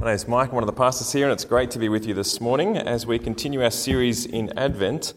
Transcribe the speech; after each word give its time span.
My 0.00 0.06
name 0.06 0.14
is 0.14 0.28
Mike. 0.28 0.50
I'm 0.50 0.54
one 0.54 0.62
of 0.62 0.68
the 0.68 0.74
pastors 0.74 1.12
here, 1.12 1.24
and 1.24 1.32
it's 1.32 1.44
great 1.44 1.72
to 1.72 1.78
be 1.80 1.88
with 1.88 2.06
you 2.06 2.14
this 2.14 2.40
morning 2.40 2.76
as 2.76 3.04
we 3.04 3.18
continue 3.18 3.64
our 3.64 3.70
series 3.72 4.26
in 4.26 4.56
Advent, 4.56 5.12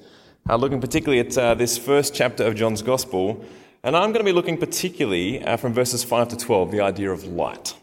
uh, 0.49 0.55
looking 0.55 0.81
particularly 0.81 1.19
at 1.19 1.37
uh, 1.37 1.53
this 1.53 1.77
first 1.77 2.15
chapter 2.15 2.43
of 2.43 2.55
John's 2.55 2.81
Gospel. 2.81 3.45
And 3.83 3.95
I'm 3.95 4.11
going 4.11 4.25
to 4.25 4.29
be 4.29 4.31
looking 4.31 4.57
particularly 4.57 5.43
uh, 5.43 5.57
from 5.57 5.71
verses 5.71 6.03
5 6.03 6.29
to 6.29 6.35
12, 6.35 6.71
the 6.71 6.81
idea 6.81 7.11
of 7.11 7.25
light. 7.25 7.75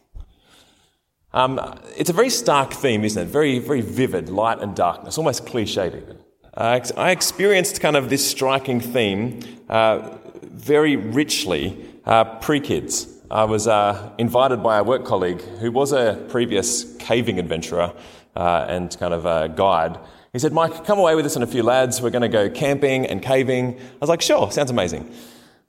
Um, 1.32 1.60
it's 1.96 2.10
a 2.10 2.12
very 2.12 2.30
stark 2.30 2.72
theme, 2.72 3.04
isn't 3.04 3.28
it? 3.28 3.30
Very, 3.30 3.60
very 3.60 3.80
vivid, 3.80 4.28
light 4.28 4.58
and 4.58 4.74
darkness, 4.74 5.18
almost 5.18 5.46
cliched 5.46 5.96
even. 5.96 6.18
I 6.54 7.12
experienced 7.12 7.80
kind 7.80 7.94
of 7.94 8.10
this 8.10 8.28
striking 8.28 8.80
theme 8.80 9.38
uh, 9.68 10.16
very 10.42 10.96
richly 10.96 11.80
uh, 12.04 12.24
pre 12.40 12.58
kids. 12.58 13.17
I 13.30 13.44
was 13.44 13.68
uh, 13.68 14.10
invited 14.16 14.62
by 14.62 14.78
a 14.78 14.82
work 14.82 15.04
colleague 15.04 15.42
who 15.60 15.70
was 15.70 15.92
a 15.92 16.24
previous 16.30 16.96
caving 16.96 17.38
adventurer 17.38 17.92
uh, 18.34 18.64
and 18.66 18.96
kind 18.98 19.12
of 19.12 19.26
a 19.26 19.50
guide. 19.50 19.98
He 20.32 20.38
said, 20.38 20.54
Mike, 20.54 20.84
come 20.86 20.98
away 20.98 21.14
with 21.14 21.26
us 21.26 21.34
and 21.34 21.44
a 21.44 21.46
few 21.46 21.62
lads. 21.62 22.00
We're 22.00 22.08
going 22.08 22.22
to 22.22 22.28
go 22.28 22.48
camping 22.48 23.04
and 23.04 23.20
caving. 23.20 23.78
I 23.78 23.98
was 24.00 24.08
like, 24.08 24.22
sure, 24.22 24.50
sounds 24.50 24.70
amazing. 24.70 25.12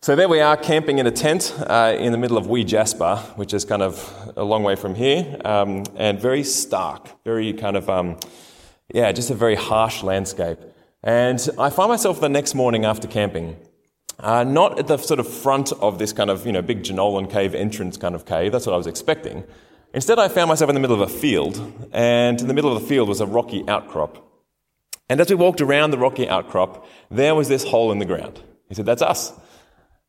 So 0.01 0.15
there 0.15 0.29
we 0.29 0.39
are, 0.39 0.55
camping 0.55 0.99
in 0.99 1.07
a 1.07 1.11
tent 1.11 1.53
uh, 1.67 1.97
in 1.99 2.13
the 2.13 2.17
middle 2.17 2.37
of 2.37 2.47
Wee 2.47 2.63
Jasper, 2.63 3.17
which 3.35 3.53
is 3.53 3.65
kind 3.65 3.81
of 3.81 4.33
a 4.37 4.43
long 4.45 4.63
way 4.63 4.77
from 4.77 4.95
here, 4.95 5.41
um, 5.43 5.83
and 5.97 6.17
very 6.17 6.45
stark, 6.45 7.09
very 7.25 7.51
kind 7.51 7.75
of, 7.75 7.89
um, 7.89 8.17
yeah, 8.93 9.11
just 9.11 9.31
a 9.31 9.35
very 9.35 9.55
harsh 9.55 10.01
landscape. 10.01 10.59
And 11.03 11.45
I 11.57 11.69
find 11.69 11.89
myself 11.89 12.21
the 12.21 12.29
next 12.29 12.55
morning 12.55 12.85
after 12.85 13.09
camping 13.09 13.57
uh, 14.19 14.43
not 14.43 14.77
at 14.77 14.87
the 14.87 14.97
sort 14.97 15.19
of 15.19 15.27
front 15.27 15.71
of 15.73 15.97
this 15.97 16.11
kind 16.11 16.29
of, 16.29 16.45
you 16.45 16.51
know, 16.51 16.61
big 16.61 16.83
Jenolan 16.83 17.31
cave 17.31 17.55
entrance 17.55 17.97
kind 17.97 18.15
of 18.15 18.25
cave. 18.25 18.51
That's 18.51 18.65
what 18.65 18.73
I 18.73 18.77
was 18.77 18.87
expecting. 18.87 19.45
Instead, 19.93 20.19
I 20.19 20.27
found 20.27 20.49
myself 20.49 20.69
in 20.69 20.75
the 20.75 20.79
middle 20.81 21.01
of 21.01 21.09
a 21.09 21.11
field, 21.11 21.89
and 21.93 22.39
in 22.39 22.47
the 22.47 22.53
middle 22.53 22.75
of 22.75 22.81
the 22.81 22.87
field 22.87 23.07
was 23.07 23.21
a 23.21 23.25
rocky 23.25 23.67
outcrop. 23.67 24.25
And 25.09 25.19
as 25.19 25.29
we 25.29 25.35
walked 25.35 25.61
around 25.61 25.91
the 25.91 25.97
rocky 25.97 26.29
outcrop, 26.29 26.85
there 27.09 27.33
was 27.33 27.47
this 27.47 27.63
hole 27.63 27.91
in 27.91 27.99
the 27.99 28.05
ground. 28.05 28.43
He 28.67 28.75
said, 28.75 28.85
That's 28.85 29.01
us. 29.01 29.33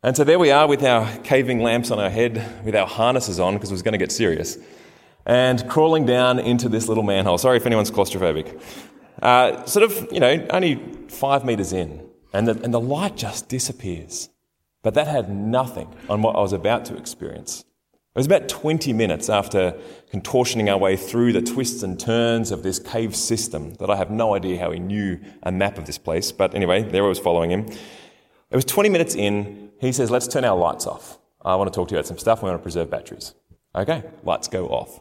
And 0.02 0.16
so 0.16 0.24
there 0.24 0.38
we 0.38 0.50
are 0.50 0.66
with 0.66 0.82
our 0.82 1.10
caving 1.18 1.62
lamps 1.62 1.90
on 1.90 1.98
our 1.98 2.10
head, 2.10 2.64
with 2.64 2.74
our 2.74 2.86
harnesses 2.86 3.38
on, 3.38 3.54
because 3.54 3.70
it 3.70 3.74
was 3.74 3.82
going 3.82 3.92
to 3.92 3.98
get 3.98 4.10
serious, 4.10 4.58
and 5.24 5.66
crawling 5.68 6.04
down 6.04 6.38
into 6.38 6.68
this 6.68 6.88
little 6.88 7.04
manhole. 7.04 7.38
Sorry 7.38 7.58
if 7.58 7.66
anyone's 7.66 7.90
claustrophobic. 7.90 8.60
Uh, 9.22 9.64
sort 9.66 9.84
of, 9.84 10.08
you 10.10 10.20
know, 10.20 10.46
only 10.50 10.76
five 11.08 11.44
meters 11.44 11.72
in 11.72 12.09
and 12.32 12.48
the, 12.48 12.62
and 12.62 12.72
the 12.72 12.80
light 12.80 13.16
just 13.16 13.48
disappears. 13.48 14.28
But 14.82 14.94
that 14.94 15.06
had 15.06 15.30
nothing 15.30 15.94
on 16.08 16.22
what 16.22 16.36
I 16.36 16.40
was 16.40 16.52
about 16.52 16.84
to 16.86 16.96
experience. 16.96 17.64
It 18.14 18.18
was 18.18 18.26
about 18.26 18.48
20 18.48 18.92
minutes 18.92 19.28
after 19.28 19.78
contortioning 20.12 20.68
our 20.68 20.78
way 20.78 20.96
through 20.96 21.32
the 21.32 21.42
twists 21.42 21.84
and 21.84 21.98
turns 21.98 22.50
of 22.50 22.64
this 22.64 22.80
cave 22.80 23.14
system 23.14 23.74
that 23.74 23.88
I 23.88 23.94
have 23.96 24.10
no 24.10 24.34
idea 24.34 24.58
how 24.58 24.72
he 24.72 24.80
knew 24.80 25.20
a 25.44 25.52
map 25.52 25.78
of 25.78 25.86
this 25.86 25.98
place. 25.98 26.32
But 26.32 26.54
anyway, 26.54 26.82
there 26.82 27.04
I 27.04 27.08
was 27.08 27.20
following 27.20 27.50
him. 27.50 27.66
It 28.50 28.56
was 28.56 28.64
20 28.64 28.88
minutes 28.88 29.14
in. 29.14 29.70
He 29.80 29.92
says, 29.92 30.10
Let's 30.10 30.26
turn 30.26 30.44
our 30.44 30.56
lights 30.56 30.86
off. 30.86 31.18
I 31.42 31.54
want 31.54 31.72
to 31.72 31.76
talk 31.76 31.88
to 31.88 31.94
you 31.94 31.98
about 31.98 32.08
some 32.08 32.18
stuff. 32.18 32.42
We 32.42 32.50
want 32.50 32.60
to 32.60 32.62
preserve 32.62 32.90
batteries. 32.90 33.34
Okay, 33.74 34.02
lights 34.24 34.48
go 34.48 34.66
off. 34.68 35.00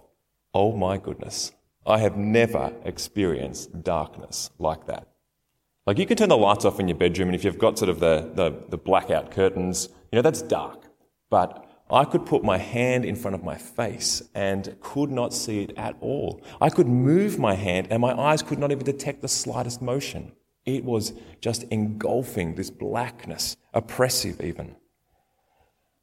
Oh 0.53 0.75
my 0.75 0.97
goodness. 0.97 1.51
I 1.87 1.97
have 1.97 2.15
never 2.15 2.71
experienced 2.85 3.83
darkness 3.83 4.51
like 4.59 4.85
that. 4.85 5.08
Like 5.85 5.97
you 5.97 6.05
can 6.05 6.17
turn 6.17 6.29
the 6.29 6.37
lights 6.37 6.65
off 6.65 6.79
in 6.79 6.87
your 6.87 6.97
bedroom, 6.97 7.29
and 7.29 7.35
if 7.35 7.43
you've 7.43 7.57
got 7.57 7.77
sort 7.77 7.89
of 7.89 7.99
the, 7.99 8.31
the, 8.35 8.63
the 8.69 8.77
blackout 8.77 9.31
curtains, 9.31 9.89
you 10.11 10.17
know, 10.17 10.21
that's 10.21 10.41
dark. 10.41 10.83
But 11.29 11.65
I 11.91 12.05
could 12.05 12.25
put 12.25 12.43
my 12.43 12.57
hand 12.57 13.03
in 13.03 13.15
front 13.15 13.33
of 13.33 13.43
my 13.43 13.57
face 13.57 14.21
and 14.35 14.75
could 14.81 15.09
not 15.09 15.33
see 15.33 15.63
it 15.63 15.73
at 15.75 15.95
all. 16.01 16.41
I 16.61 16.69
could 16.69 16.87
move 16.87 17.39
my 17.39 17.55
hand 17.55 17.87
and 17.89 17.99
my 17.99 18.13
eyes 18.13 18.43
could 18.43 18.59
not 18.59 18.71
even 18.71 18.85
detect 18.85 19.21
the 19.21 19.27
slightest 19.27 19.81
motion. 19.81 20.33
It 20.65 20.83
was 20.83 21.13
just 21.41 21.63
engulfing 21.63 22.53
this 22.53 22.69
blackness, 22.69 23.57
oppressive 23.73 24.39
even. 24.41 24.75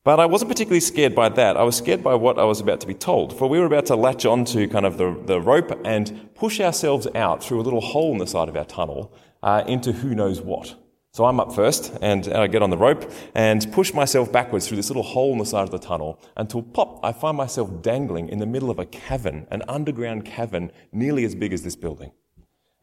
But 0.03 0.19
I 0.19 0.27
wasn't 0.27 0.51
particularly 0.51 0.81
scared 0.81 1.15
by 1.15 1.29
that. 1.31 1.57
I 1.57 1.63
was 1.63 1.77
scared 1.77 2.03
by 2.03 2.15
what 2.15 2.39
I 2.39 2.45
was 2.45 2.61
about 2.61 2.81
to 2.81 2.87
be 2.87 2.95
told. 2.95 3.37
For 3.37 3.49
we 3.49 3.59
were 3.59 3.67
about 3.67 3.87
to 3.87 3.97
latch 3.97 4.25
onto 4.25 4.69
kind 4.69 4.87
of 4.87 4.99
the, 4.99 5.21
the 5.25 5.41
rope 5.41 5.81
and 5.85 6.33
push 6.35 6.61
ourselves 6.61 7.07
out 7.15 7.43
through 7.43 7.61
a 7.61 7.63
little 7.63 7.81
hole 7.81 8.13
in 8.13 8.19
the 8.19 8.27
side 8.27 8.49
of 8.49 8.57
our 8.57 8.65
tunnel 8.65 9.13
uh, 9.43 9.65
into 9.67 9.93
who 9.93 10.15
knows 10.15 10.41
what. 10.41 10.75
So 11.13 11.25
I'm 11.25 11.41
up 11.41 11.55
first 11.55 11.97
and 12.03 12.29
I 12.29 12.47
get 12.47 12.61
on 12.63 12.69
the 12.69 12.77
rope 12.77 13.11
and 13.35 13.73
push 13.73 13.95
myself 13.95 14.31
backwards 14.31 14.69
through 14.69 14.77
this 14.77 14.91
little 14.91 15.03
hole 15.03 15.33
in 15.33 15.39
the 15.39 15.47
side 15.47 15.63
of 15.63 15.71
the 15.71 15.79
tunnel 15.79 16.21
until 16.37 16.63
pop, 16.63 17.01
I 17.03 17.13
find 17.13 17.39
myself 17.39 17.81
dangling 17.81 18.29
in 18.29 18.39
the 18.39 18.45
middle 18.45 18.69
of 18.69 18.79
a 18.79 18.85
cavern, 18.85 19.47
an 19.51 19.63
underground 19.67 20.27
cavern 20.27 20.73
nearly 20.93 21.25
as 21.25 21.35
big 21.35 21.55
as 21.55 21.63
this 21.63 21.75
building. 21.75 22.13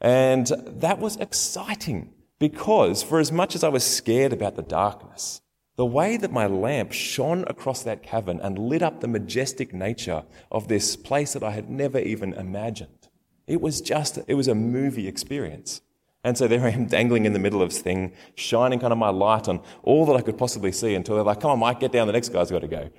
And 0.02 0.48
that 0.66 0.98
was 0.98 1.16
exciting 1.18 2.12
because 2.40 3.04
for 3.04 3.20
as 3.20 3.32
much 3.32 3.54
as 3.54 3.64
I 3.64 3.70
was 3.70 3.84
scared 3.84 4.34
about 4.34 4.56
the 4.56 4.64
darkness, 4.64 5.42
the 5.76 5.86
way 5.86 6.18
that 6.18 6.32
my 6.32 6.48
lamp 6.48 6.92
shone 6.92 7.46
across 7.48 7.84
that 7.84 8.04
cavern 8.04 8.40
and 8.40 8.58
lit 8.58 8.82
up 8.82 9.00
the 9.00 9.08
majestic 9.08 9.74
nature 9.74 10.24
of 10.52 10.68
this 10.68 10.96
place 10.96 11.34
that 11.34 11.44
I 11.44 11.52
had 11.52 11.70
never 11.70 12.00
even 12.00 12.34
imagined, 12.34 13.10
it 13.46 13.62
was 13.62 13.80
just, 13.80 14.20
it 14.28 14.34
was 14.34 14.48
a 14.48 14.56
movie 14.56 15.08
experience. 15.08 15.82
And 16.24 16.38
so 16.38 16.48
there 16.48 16.64
I 16.64 16.70
am 16.70 16.86
dangling 16.86 17.26
in 17.26 17.34
the 17.34 17.40
middle 17.40 17.62
of 17.62 17.70
this 17.70 17.82
thing, 17.82 18.14
shining 18.36 18.80
kind 18.80 18.94
of 18.94 18.98
my 18.98 19.10
light 19.10 19.50
on 19.50 19.62
all 19.84 20.06
that 20.06 20.16
I 20.16 20.22
could 20.22 20.38
possibly 20.38 20.72
see 20.72 20.96
until 20.96 21.16
they're 21.16 21.24
like, 21.24 21.42
come 21.42 21.52
on, 21.52 21.60
Mike, 21.60 21.82
get 21.82 21.92
down, 21.92 22.08
the 22.08 22.14
next 22.14 22.30
guy's 22.30 22.50
got 22.50 22.62
to 22.62 22.68
go. 22.68 22.90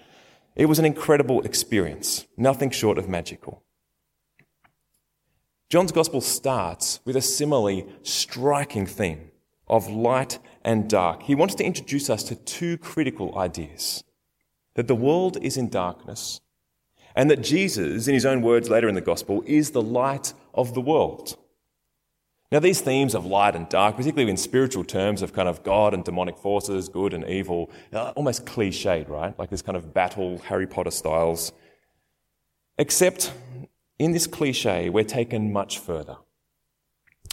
It 0.54 0.66
was 0.66 0.78
an 0.78 0.84
incredible 0.84 1.40
experience, 1.42 2.26
nothing 2.36 2.70
short 2.70 2.98
of 2.98 3.08
magical. 3.08 3.62
John's 5.70 5.90
gospel 5.90 6.20
starts 6.20 7.00
with 7.04 7.16
a 7.16 7.22
similarly 7.22 7.86
striking 8.02 8.86
theme 8.86 9.30
of 9.66 9.88
light 9.88 10.38
and 10.62 10.88
dark. 10.88 11.22
He 11.22 11.34
wants 11.34 11.54
to 11.56 11.64
introduce 11.64 12.10
us 12.10 12.22
to 12.24 12.36
two 12.36 12.76
critical 12.76 13.36
ideas 13.38 14.04
that 14.74 14.86
the 14.86 14.94
world 14.94 15.38
is 15.40 15.56
in 15.56 15.70
darkness, 15.70 16.40
and 17.16 17.30
that 17.30 17.42
Jesus, 17.42 18.06
in 18.06 18.14
his 18.14 18.26
own 18.26 18.42
words 18.42 18.68
later 18.68 18.88
in 18.88 18.94
the 18.94 19.00
gospel, 19.00 19.42
is 19.46 19.70
the 19.70 19.82
light 19.82 20.34
of 20.52 20.74
the 20.74 20.80
world. 20.80 21.38
Now, 22.54 22.60
these 22.60 22.80
themes 22.80 23.16
of 23.16 23.26
light 23.26 23.56
and 23.56 23.68
dark, 23.68 23.96
particularly 23.96 24.30
in 24.30 24.36
spiritual 24.36 24.84
terms 24.84 25.22
of 25.22 25.32
kind 25.32 25.48
of 25.48 25.64
God 25.64 25.92
and 25.92 26.04
demonic 26.04 26.38
forces, 26.38 26.88
good 26.88 27.12
and 27.12 27.28
evil, 27.28 27.68
almost 27.92 28.46
cliched, 28.46 29.08
right? 29.08 29.36
Like 29.36 29.50
this 29.50 29.60
kind 29.60 29.76
of 29.76 29.92
battle, 29.92 30.38
Harry 30.38 30.68
Potter 30.68 30.92
styles. 30.92 31.50
Except 32.78 33.32
in 33.98 34.12
this 34.12 34.28
cliche, 34.28 34.88
we're 34.88 35.02
taken 35.02 35.52
much 35.52 35.80
further. 35.80 36.18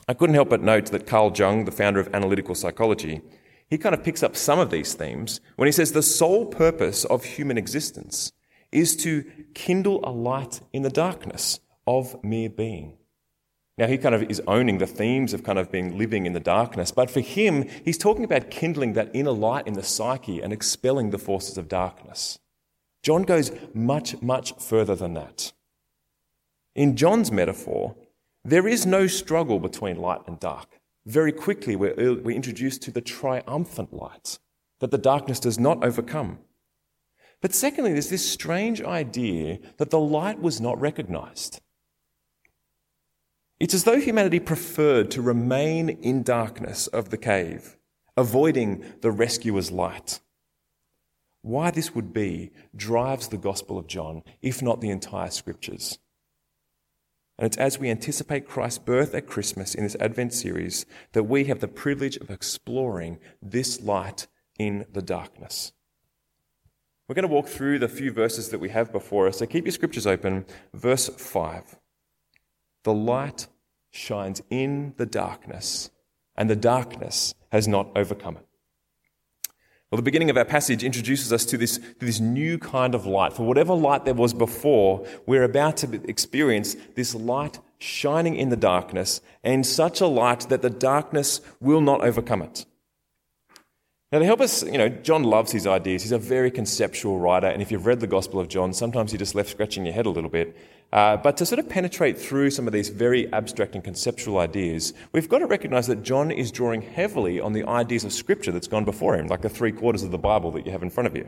I 0.08 0.16
couldn't 0.16 0.34
help 0.34 0.50
but 0.50 0.64
note 0.64 0.88
that 0.88 1.06
Carl 1.06 1.32
Jung, 1.36 1.66
the 1.66 1.72
founder 1.72 2.00
of 2.00 2.10
analytical 2.16 2.56
psychology, 2.56 3.22
he 3.70 3.78
kind 3.78 3.94
of 3.94 4.04
picks 4.04 4.24
up 4.24 4.36
some 4.36 4.58
of 4.58 4.72
these 4.72 4.96
themes 4.96 5.40
when 5.56 5.68
he 5.68 5.72
says 5.72 5.92
the 5.92 6.02
sole 6.02 6.48
purpose 6.48 7.06
of 7.06 7.26
human 7.26 7.60
existence 7.60 8.32
is 8.72 8.96
to 8.96 9.24
kindle 9.54 10.00
a 10.04 10.10
light 10.10 10.62
in 10.74 10.82
the 10.82 10.90
darkness 10.90 11.60
of 11.86 12.24
mere 12.24 12.50
being. 12.50 12.98
Now, 13.82 13.88
he 13.88 13.98
kind 13.98 14.14
of 14.14 14.30
is 14.30 14.40
owning 14.46 14.78
the 14.78 14.86
themes 14.86 15.34
of 15.34 15.44
kind 15.44 15.58
of 15.58 15.72
being 15.72 15.98
living 15.98 16.28
in 16.28 16.34
the 16.34 16.40
darkness, 16.40 16.92
but 16.92 17.10
for 17.10 17.20
him, 17.20 17.68
he's 17.84 17.98
talking 17.98 18.24
about 18.24 18.52
kindling 18.52 18.94
that 18.94 19.10
inner 19.12 19.32
light 19.32 19.66
in 19.66 19.74
the 19.74 19.82
psyche 19.82 20.40
and 20.40 20.54
expelling 20.54 21.10
the 21.10 21.18
forces 21.18 21.58
of 21.58 21.68
darkness. 21.68 22.38
John 23.02 23.24
goes 23.24 23.52
much, 23.74 24.22
much 24.22 24.54
further 24.60 24.94
than 24.94 25.16
that. 25.16 25.52
In 26.76 26.96
John's 26.96 27.32
metaphor, 27.32 27.96
there 28.46 28.68
is 28.68 28.86
no 28.86 29.08
struggle 29.08 29.58
between 29.58 29.98
light 29.98 30.22
and 30.28 30.40
dark. 30.40 30.80
Very 31.08 31.32
quickly, 31.32 31.76
we're, 31.76 31.96
we're 31.96 32.36
introduced 32.36 32.84
to 32.84 32.92
the 32.92 33.02
triumphant 33.02 33.92
light 33.92 34.38
that 34.80 34.92
the 34.92 35.00
darkness 35.00 35.40
does 35.40 35.58
not 35.58 35.84
overcome. 35.84 36.38
But 37.42 37.56
secondly, 37.56 37.94
there's 37.94 38.12
this 38.12 38.32
strange 38.32 38.84
idea 38.84 39.58
that 39.78 39.90
the 39.90 40.00
light 40.00 40.40
was 40.40 40.62
not 40.62 40.80
recognized. 40.80 41.62
It's 43.62 43.76
as 43.76 43.84
though 43.84 44.00
humanity 44.00 44.40
preferred 44.40 45.12
to 45.12 45.22
remain 45.22 45.90
in 45.90 46.24
darkness 46.24 46.88
of 46.88 47.12
the 47.12 47.18
cave, 47.18 47.78
avoiding 48.18 48.84
the 49.02 49.12
rescuer's 49.12 49.70
light. 49.70 50.20
why 51.44 51.70
this 51.70 51.94
would 51.94 52.12
be, 52.12 52.52
drives 52.76 53.28
the 53.28 53.38
Gospel 53.38 53.78
of 53.78 53.86
John, 53.86 54.24
if 54.42 54.64
not 54.64 54.82
the 54.82 54.90
entire 54.90 55.30
Scriptures. 55.30 56.00
And 57.38 57.46
it's 57.46 57.58
as 57.58 57.78
we 57.78 57.92
anticipate 57.92 58.48
Christ's 58.48 58.80
birth 58.80 59.14
at 59.14 59.28
Christmas 59.28 59.76
in 59.76 59.84
this 59.84 59.96
Advent 60.00 60.34
series 60.34 60.88
that 61.12 61.26
we 61.26 61.44
have 61.44 61.60
the 61.60 61.68
privilege 61.68 62.18
of 62.18 62.32
exploring 62.32 63.20
this 63.44 63.80
light 63.82 64.26
in 64.58 64.86
the 64.92 65.04
darkness. 65.04 65.72
We're 67.08 67.16
going 67.16 67.28
to 67.28 67.34
walk 67.34 67.48
through 67.48 67.78
the 67.78 67.88
few 67.88 68.12
verses 68.12 68.50
that 68.50 68.60
we 68.60 68.70
have 68.70 68.92
before 68.92 69.28
us. 69.28 69.38
So 69.38 69.46
keep 69.46 69.66
your 69.66 69.72
scriptures 69.72 70.08
open. 70.08 70.46
Verse 70.74 71.10
5. 71.10 71.78
The 72.84 72.94
light 72.94 73.48
shines 73.92 74.42
in 74.50 74.94
the 74.98 75.06
darkness, 75.06 75.92
and 76.36 76.50
the 76.50 76.56
darkness 76.56 77.36
has 77.52 77.68
not 77.68 77.90
overcome 77.96 78.38
it. 78.38 78.46
Well, 79.92 79.98
the 79.98 80.04
beginning 80.04 80.30
of 80.30 80.38
our 80.38 80.46
passage 80.46 80.86
introduces 80.86 81.34
us 81.34 81.44
to 81.46 81.58
this, 81.58 81.78
to 81.78 82.06
this 82.06 82.22
new 82.22 82.58
kind 82.58 82.96
of 82.96 83.06
light. 83.06 83.34
For 83.34 83.46
whatever 83.46 83.74
light 83.74 84.06
there 84.06 84.14
was 84.14 84.34
before, 84.34 85.06
we're 85.26 85.44
about 85.44 85.76
to 85.78 86.02
experience 86.10 86.78
this 86.96 87.14
light 87.14 87.60
shining 87.78 88.38
in 88.38 88.48
the 88.48 88.56
darkness, 88.56 89.20
and 89.44 89.66
such 89.66 90.00
a 90.00 90.08
light 90.08 90.48
that 90.50 90.62
the 90.62 90.70
darkness 90.70 91.42
will 91.60 91.82
not 91.82 92.02
overcome 92.02 92.42
it. 92.42 92.66
Now, 94.12 94.20
to 94.20 94.26
help 94.26 94.40
us, 94.40 94.64
you 94.64 94.78
know, 94.78 94.88
John 94.88 95.24
loves 95.24 95.52
his 95.52 95.66
ideas. 95.66 96.04
He's 96.04 96.12
a 96.12 96.18
very 96.18 96.52
conceptual 96.52 97.20
writer, 97.20 97.48
and 97.48 97.62
if 97.62 97.72
you've 97.72 97.86
read 97.86 98.00
the 98.00 98.08
Gospel 98.08 98.40
of 98.40 98.48
John, 98.48 98.72
sometimes 98.72 99.12
you're 99.12 99.20
just 99.20 99.36
left 99.36 99.50
scratching 99.50 99.86
your 99.86 99.94
head 99.94 100.06
a 100.06 100.10
little 100.10 100.30
bit. 100.30 100.56
Uh, 100.92 101.16
but 101.16 101.38
to 101.38 101.46
sort 101.46 101.58
of 101.58 101.70
penetrate 101.70 102.18
through 102.18 102.50
some 102.50 102.68
of 102.68 102.74
these 102.74 102.90
very 102.90 103.32
abstract 103.32 103.76
and 103.76 103.84
conceptual 103.84 104.38
ideas, 104.38 104.94
we've 105.14 105.30
got 105.30 105.40
to 105.40 105.46
recognize 105.46 105.88
that 105.88 106.04
John 106.04 106.32
is 106.32 106.52
drawing 106.52 106.82
heavily 106.82 107.40
on 107.40 107.54
the 107.54 107.64
ideas 107.66 108.04
of 108.04 108.12
Scripture 108.12 108.52
that's 108.52 108.68
gone 108.68 108.84
before 108.84 109.16
him, 109.16 109.28
like 109.28 109.42
the 109.42 109.50
three 109.50 109.72
quarters 109.72 110.04
of 110.04 110.12
the 110.12 110.18
Bible 110.18 110.52
that 110.52 110.66
you 110.66 110.72
have 110.72 110.84
in 110.84 110.90
front 110.90 111.08
of 111.08 111.16
you. 111.16 111.28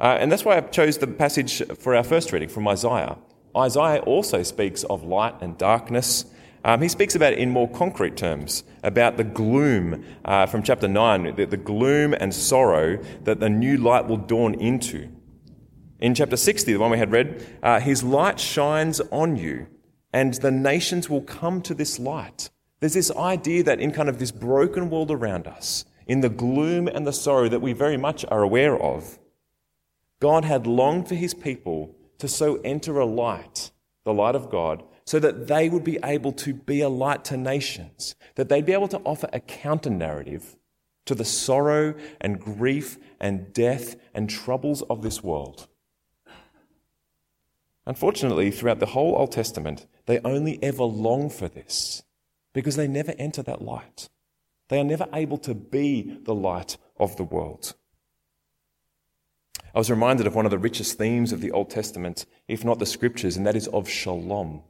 Uh, 0.00 0.16
and 0.18 0.32
that's 0.32 0.44
why 0.44 0.56
I 0.56 0.60
chose 0.62 0.98
the 0.98 1.06
passage 1.06 1.62
for 1.78 1.94
our 1.94 2.02
first 2.02 2.32
reading 2.32 2.48
from 2.48 2.66
Isaiah. 2.66 3.16
Isaiah 3.56 4.00
also 4.00 4.42
speaks 4.42 4.82
of 4.84 5.04
light 5.04 5.36
and 5.40 5.56
darkness. 5.56 6.24
Um, 6.64 6.82
he 6.82 6.88
speaks 6.88 7.14
about 7.14 7.34
it 7.34 7.38
in 7.38 7.50
more 7.50 7.70
concrete 7.70 8.16
terms, 8.16 8.64
about 8.82 9.16
the 9.16 9.24
gloom 9.24 10.04
uh, 10.24 10.46
from 10.46 10.64
chapter 10.64 10.88
9, 10.88 11.36
the, 11.36 11.44
the 11.44 11.56
gloom 11.56 12.14
and 12.14 12.34
sorrow 12.34 12.98
that 13.22 13.38
the 13.38 13.48
new 13.48 13.76
light 13.76 14.08
will 14.08 14.16
dawn 14.16 14.54
into. 14.54 15.08
In 16.02 16.16
chapter 16.16 16.36
60, 16.36 16.72
the 16.72 16.80
one 16.80 16.90
we 16.90 16.98
had 16.98 17.12
read, 17.12 17.46
uh, 17.62 17.78
his 17.78 18.02
light 18.02 18.40
shines 18.40 19.00
on 19.12 19.36
you, 19.36 19.68
and 20.12 20.34
the 20.34 20.50
nations 20.50 21.08
will 21.08 21.22
come 21.22 21.62
to 21.62 21.74
this 21.74 22.00
light. 22.00 22.50
There's 22.80 22.94
this 22.94 23.12
idea 23.12 23.62
that 23.62 23.78
in 23.78 23.92
kind 23.92 24.08
of 24.08 24.18
this 24.18 24.32
broken 24.32 24.90
world 24.90 25.12
around 25.12 25.46
us, 25.46 25.84
in 26.08 26.20
the 26.20 26.28
gloom 26.28 26.88
and 26.88 27.06
the 27.06 27.12
sorrow 27.12 27.48
that 27.48 27.62
we 27.62 27.72
very 27.72 27.96
much 27.96 28.24
are 28.32 28.42
aware 28.42 28.76
of, 28.76 29.20
God 30.18 30.44
had 30.44 30.66
longed 30.66 31.06
for 31.06 31.14
his 31.14 31.34
people 31.34 31.94
to 32.18 32.26
so 32.26 32.56
enter 32.64 32.98
a 32.98 33.06
light, 33.06 33.70
the 34.02 34.12
light 34.12 34.34
of 34.34 34.50
God, 34.50 34.82
so 35.04 35.20
that 35.20 35.46
they 35.46 35.68
would 35.68 35.84
be 35.84 36.00
able 36.02 36.32
to 36.32 36.52
be 36.52 36.80
a 36.80 36.88
light 36.88 37.24
to 37.26 37.36
nations, 37.36 38.16
that 38.34 38.48
they'd 38.48 38.66
be 38.66 38.72
able 38.72 38.88
to 38.88 39.02
offer 39.04 39.28
a 39.32 39.38
counter 39.38 39.90
narrative 39.90 40.56
to 41.04 41.14
the 41.14 41.24
sorrow 41.24 41.94
and 42.20 42.40
grief 42.40 42.98
and 43.20 43.52
death 43.52 43.94
and 44.12 44.28
troubles 44.28 44.82
of 44.82 45.02
this 45.02 45.22
world. 45.22 45.68
Unfortunately, 47.86 48.50
throughout 48.50 48.78
the 48.78 48.86
whole 48.86 49.16
Old 49.16 49.32
Testament, 49.32 49.86
they 50.06 50.20
only 50.20 50.62
ever 50.62 50.84
long 50.84 51.28
for 51.28 51.48
this 51.48 52.02
because 52.52 52.76
they 52.76 52.86
never 52.86 53.12
enter 53.18 53.42
that 53.42 53.62
light. 53.62 54.08
They 54.68 54.80
are 54.80 54.84
never 54.84 55.08
able 55.12 55.38
to 55.38 55.54
be 55.54 56.18
the 56.22 56.34
light 56.34 56.76
of 56.98 57.16
the 57.16 57.24
world. 57.24 57.74
I 59.74 59.78
was 59.78 59.90
reminded 59.90 60.26
of 60.26 60.34
one 60.34 60.44
of 60.44 60.50
the 60.50 60.58
richest 60.58 60.98
themes 60.98 61.32
of 61.32 61.40
the 61.40 61.50
Old 61.50 61.70
Testament, 61.70 62.26
if 62.46 62.64
not 62.64 62.78
the 62.78 62.86
scriptures, 62.86 63.36
and 63.36 63.46
that 63.46 63.56
is 63.56 63.68
of 63.68 63.88
shalom. 63.88 64.62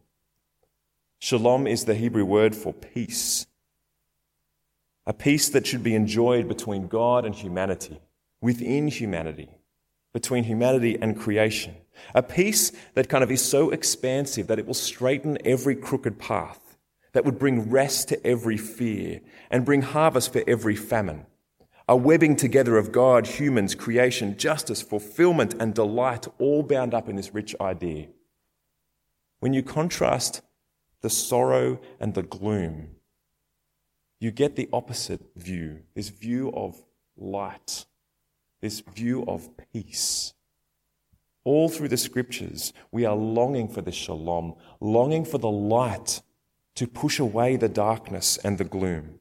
Shalom 1.18 1.66
is 1.66 1.84
the 1.84 1.94
Hebrew 1.94 2.24
word 2.24 2.54
for 2.54 2.72
peace. 2.72 3.46
A 5.06 5.12
peace 5.12 5.48
that 5.48 5.66
should 5.66 5.82
be 5.82 5.96
enjoyed 5.96 6.46
between 6.46 6.86
God 6.86 7.24
and 7.24 7.34
humanity, 7.34 8.00
within 8.40 8.88
humanity, 8.88 9.50
between 10.12 10.44
humanity 10.44 10.98
and 11.00 11.18
creation. 11.18 11.76
A 12.14 12.22
peace 12.22 12.72
that 12.94 13.08
kind 13.08 13.22
of 13.24 13.30
is 13.30 13.42
so 13.42 13.70
expansive 13.70 14.46
that 14.46 14.58
it 14.58 14.66
will 14.66 14.74
straighten 14.74 15.38
every 15.44 15.76
crooked 15.76 16.18
path, 16.18 16.76
that 17.12 17.24
would 17.24 17.38
bring 17.38 17.70
rest 17.70 18.08
to 18.08 18.26
every 18.26 18.56
fear 18.56 19.20
and 19.50 19.64
bring 19.64 19.82
harvest 19.82 20.32
for 20.32 20.42
every 20.46 20.76
famine. 20.76 21.26
A 21.88 21.96
webbing 21.96 22.36
together 22.36 22.78
of 22.78 22.92
God, 22.92 23.26
humans, 23.26 23.74
creation, 23.74 24.36
justice, 24.36 24.82
fulfillment, 24.82 25.54
and 25.58 25.74
delight, 25.74 26.26
all 26.38 26.62
bound 26.62 26.94
up 26.94 27.08
in 27.08 27.16
this 27.16 27.34
rich 27.34 27.54
idea. 27.60 28.06
When 29.40 29.52
you 29.52 29.62
contrast 29.62 30.42
the 31.00 31.10
sorrow 31.10 31.80
and 31.98 32.14
the 32.14 32.22
gloom, 32.22 32.96
you 34.20 34.30
get 34.30 34.54
the 34.54 34.68
opposite 34.72 35.20
view 35.34 35.80
this 35.94 36.08
view 36.08 36.52
of 36.54 36.80
light, 37.16 37.86
this 38.62 38.80
view 38.80 39.24
of 39.26 39.50
peace. 39.72 40.32
All 41.44 41.68
through 41.68 41.88
the 41.88 41.96
scriptures, 41.96 42.72
we 42.90 43.04
are 43.04 43.16
longing 43.16 43.68
for 43.68 43.82
the 43.82 43.92
shalom, 43.92 44.54
longing 44.80 45.24
for 45.24 45.38
the 45.38 45.50
light 45.50 46.22
to 46.76 46.86
push 46.86 47.18
away 47.18 47.56
the 47.56 47.68
darkness 47.68 48.38
and 48.38 48.56
the 48.56 48.64
gloom. 48.64 49.18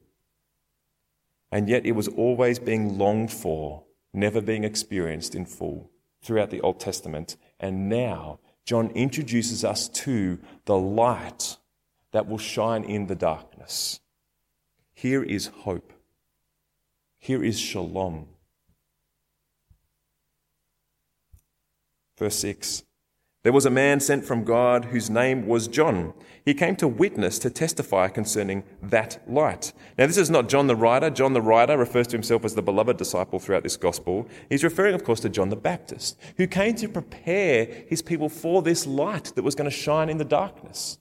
And 1.50 1.68
yet 1.68 1.84
it 1.84 1.92
was 1.92 2.08
always 2.08 2.58
being 2.58 2.96
longed 2.96 3.32
for, 3.32 3.82
never 4.14 4.40
being 4.40 4.64
experienced 4.64 5.34
in 5.34 5.44
full 5.44 5.90
throughout 6.22 6.50
the 6.50 6.60
Old 6.60 6.80
Testament. 6.80 7.36
And 7.60 7.88
now 7.88 8.38
John 8.64 8.90
introduces 8.90 9.64
us 9.64 9.88
to 9.88 10.38
the 10.64 10.78
light 10.78 11.56
that 12.12 12.28
will 12.28 12.38
shine 12.38 12.84
in 12.84 13.08
the 13.08 13.16
darkness. 13.16 14.00
Here 14.94 15.22
is 15.22 15.46
hope. 15.46 15.92
Here 17.18 17.42
is 17.42 17.58
shalom. 17.58 18.28
Verse 22.18 22.38
6 22.38 22.84
There 23.42 23.52
was 23.52 23.66
a 23.66 23.70
man 23.70 24.00
sent 24.00 24.24
from 24.24 24.44
God 24.44 24.86
whose 24.86 25.10
name 25.10 25.46
was 25.46 25.68
John. 25.68 26.12
He 26.44 26.54
came 26.54 26.76
to 26.76 26.88
witness, 26.88 27.38
to 27.40 27.50
testify 27.50 28.08
concerning 28.08 28.64
that 28.82 29.22
light. 29.28 29.72
Now, 29.96 30.06
this 30.06 30.16
is 30.16 30.30
not 30.30 30.48
John 30.48 30.66
the 30.66 30.76
writer. 30.76 31.08
John 31.08 31.32
the 31.32 31.40
writer 31.40 31.78
refers 31.78 32.08
to 32.08 32.16
himself 32.16 32.44
as 32.44 32.54
the 32.54 32.62
beloved 32.62 32.96
disciple 32.96 33.38
throughout 33.38 33.62
this 33.62 33.76
gospel. 33.76 34.28
He's 34.48 34.64
referring, 34.64 34.94
of 34.94 35.04
course, 35.04 35.20
to 35.20 35.28
John 35.28 35.50
the 35.50 35.56
Baptist, 35.56 36.18
who 36.36 36.46
came 36.46 36.74
to 36.76 36.88
prepare 36.88 37.66
his 37.86 38.02
people 38.02 38.28
for 38.28 38.60
this 38.62 38.86
light 38.86 39.32
that 39.36 39.42
was 39.42 39.54
going 39.54 39.70
to 39.70 39.76
shine 39.76 40.08
in 40.08 40.18
the 40.18 40.24
darkness. 40.24 40.98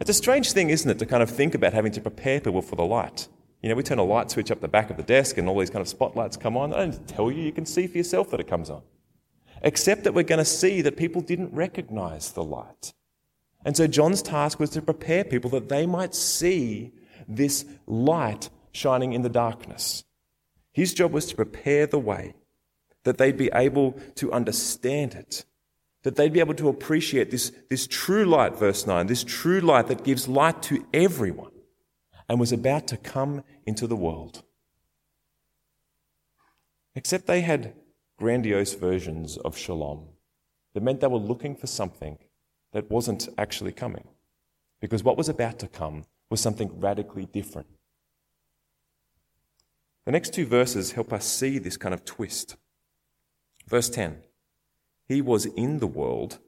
It's 0.00 0.10
a 0.10 0.14
strange 0.14 0.52
thing, 0.52 0.70
isn't 0.70 0.90
it, 0.90 0.98
to 0.98 1.06
kind 1.06 1.22
of 1.22 1.30
think 1.30 1.54
about 1.54 1.74
having 1.74 1.92
to 1.92 2.00
prepare 2.00 2.40
people 2.40 2.62
for 2.62 2.76
the 2.76 2.84
light. 2.84 3.28
You 3.62 3.68
know, 3.68 3.76
we 3.76 3.84
turn 3.84 3.98
a 3.98 4.04
light 4.04 4.30
switch 4.30 4.50
up 4.50 4.60
the 4.60 4.66
back 4.66 4.90
of 4.90 4.96
the 4.96 5.04
desk 5.04 5.38
and 5.38 5.48
all 5.48 5.60
these 5.60 5.70
kind 5.70 5.82
of 5.82 5.88
spotlights 5.88 6.36
come 6.36 6.56
on. 6.56 6.74
I 6.74 6.78
don't 6.78 7.06
tell 7.06 7.30
you, 7.30 7.42
you 7.42 7.52
can 7.52 7.64
see 7.64 7.86
for 7.86 7.98
yourself 7.98 8.30
that 8.30 8.40
it 8.40 8.48
comes 8.48 8.70
on 8.70 8.82
except 9.62 10.04
that 10.04 10.12
we're 10.12 10.22
going 10.24 10.38
to 10.38 10.44
see 10.44 10.82
that 10.82 10.96
people 10.96 11.22
didn't 11.22 11.54
recognize 11.54 12.32
the 12.32 12.44
light. 12.44 12.92
And 13.64 13.76
so 13.76 13.86
John's 13.86 14.22
task 14.22 14.58
was 14.58 14.70
to 14.70 14.82
prepare 14.82 15.24
people 15.24 15.50
that 15.50 15.68
they 15.68 15.86
might 15.86 16.14
see 16.14 16.92
this 17.28 17.64
light 17.86 18.50
shining 18.72 19.12
in 19.12 19.22
the 19.22 19.28
darkness. 19.28 20.04
His 20.72 20.92
job 20.92 21.12
was 21.12 21.26
to 21.26 21.36
prepare 21.36 21.86
the 21.86 21.98
way, 21.98 22.34
that 23.04 23.18
they'd 23.18 23.36
be 23.36 23.50
able 23.54 23.92
to 24.16 24.32
understand 24.32 25.14
it, 25.14 25.44
that 26.02 26.16
they'd 26.16 26.32
be 26.32 26.40
able 26.40 26.54
to 26.54 26.68
appreciate 26.68 27.30
this, 27.30 27.52
this 27.70 27.86
true 27.86 28.24
light, 28.24 28.56
verse 28.58 28.86
9, 28.86 29.06
this 29.06 29.22
true 29.22 29.60
light 29.60 29.86
that 29.88 30.02
gives 30.02 30.26
light 30.26 30.62
to 30.62 30.84
everyone 30.92 31.52
and 32.28 32.40
was 32.40 32.52
about 32.52 32.88
to 32.88 32.96
come 32.96 33.44
into 33.66 33.86
the 33.86 33.96
world. 33.96 34.42
Except 36.94 37.26
they 37.26 37.42
had 37.42 37.74
grandiose 38.22 38.74
versions 38.74 39.36
of 39.38 39.58
shalom 39.58 40.06
that 40.74 40.82
meant 40.84 41.00
they 41.00 41.08
were 41.08 41.18
looking 41.18 41.56
for 41.56 41.66
something 41.66 42.18
that 42.70 42.88
wasn't 42.88 43.28
actually 43.36 43.72
coming. 43.72 44.06
Because 44.80 45.02
what 45.02 45.16
was 45.16 45.28
about 45.28 45.58
to 45.58 45.66
come 45.66 46.04
was 46.30 46.40
something 46.40 46.70
radically 46.78 47.26
different. 47.26 47.66
The 50.04 50.12
next 50.12 50.32
two 50.32 50.46
verses 50.46 50.92
help 50.92 51.12
us 51.12 51.26
see 51.26 51.58
this 51.58 51.76
kind 51.76 51.92
of 51.92 52.04
twist. 52.04 52.54
Verse 53.66 53.90
10 53.90 54.22
He 55.08 55.20
was 55.20 55.46
in 55.46 55.80
the 55.80 55.88
world, 55.88 56.38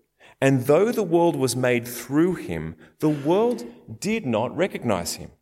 and 0.41 0.67
though 0.67 0.93
the 0.93 1.03
world 1.03 1.35
was 1.35 1.57
made 1.57 1.89
through 1.89 2.37
him, 2.37 2.77
the 3.01 3.09
world 3.09 3.65
did 3.99 4.25
not 4.25 4.57
recognize 4.57 5.15
him. 5.15 5.33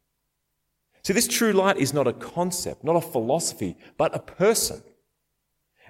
See, 1.02 1.12
this 1.12 1.28
true 1.28 1.52
light 1.52 1.76
is 1.76 1.92
not 1.92 2.06
a 2.06 2.14
concept, 2.14 2.84
not 2.84 2.96
a 2.96 3.02
philosophy, 3.02 3.76
but 3.98 4.16
a 4.16 4.18
person. 4.18 4.82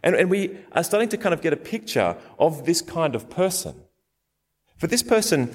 And, 0.02 0.16
and 0.16 0.30
we 0.30 0.58
are 0.72 0.82
starting 0.82 1.08
to 1.10 1.16
kind 1.16 1.32
of 1.32 1.40
get 1.40 1.52
a 1.52 1.56
picture 1.56 2.16
of 2.38 2.64
this 2.64 2.82
kind 2.82 3.14
of 3.14 3.30
person. 3.30 3.74
For 4.76 4.86
this 4.86 5.02
person, 5.02 5.50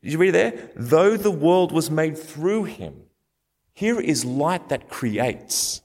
you 0.00 0.18
read 0.18 0.32
there, 0.32 0.70
though 0.74 1.16
the 1.16 1.30
world 1.30 1.70
was 1.70 1.90
made 1.90 2.18
through 2.18 2.64
him, 2.64 3.04
here 3.74 4.00
is 4.00 4.24
light 4.24 4.68
that 4.68 4.88
creates. 4.88 5.82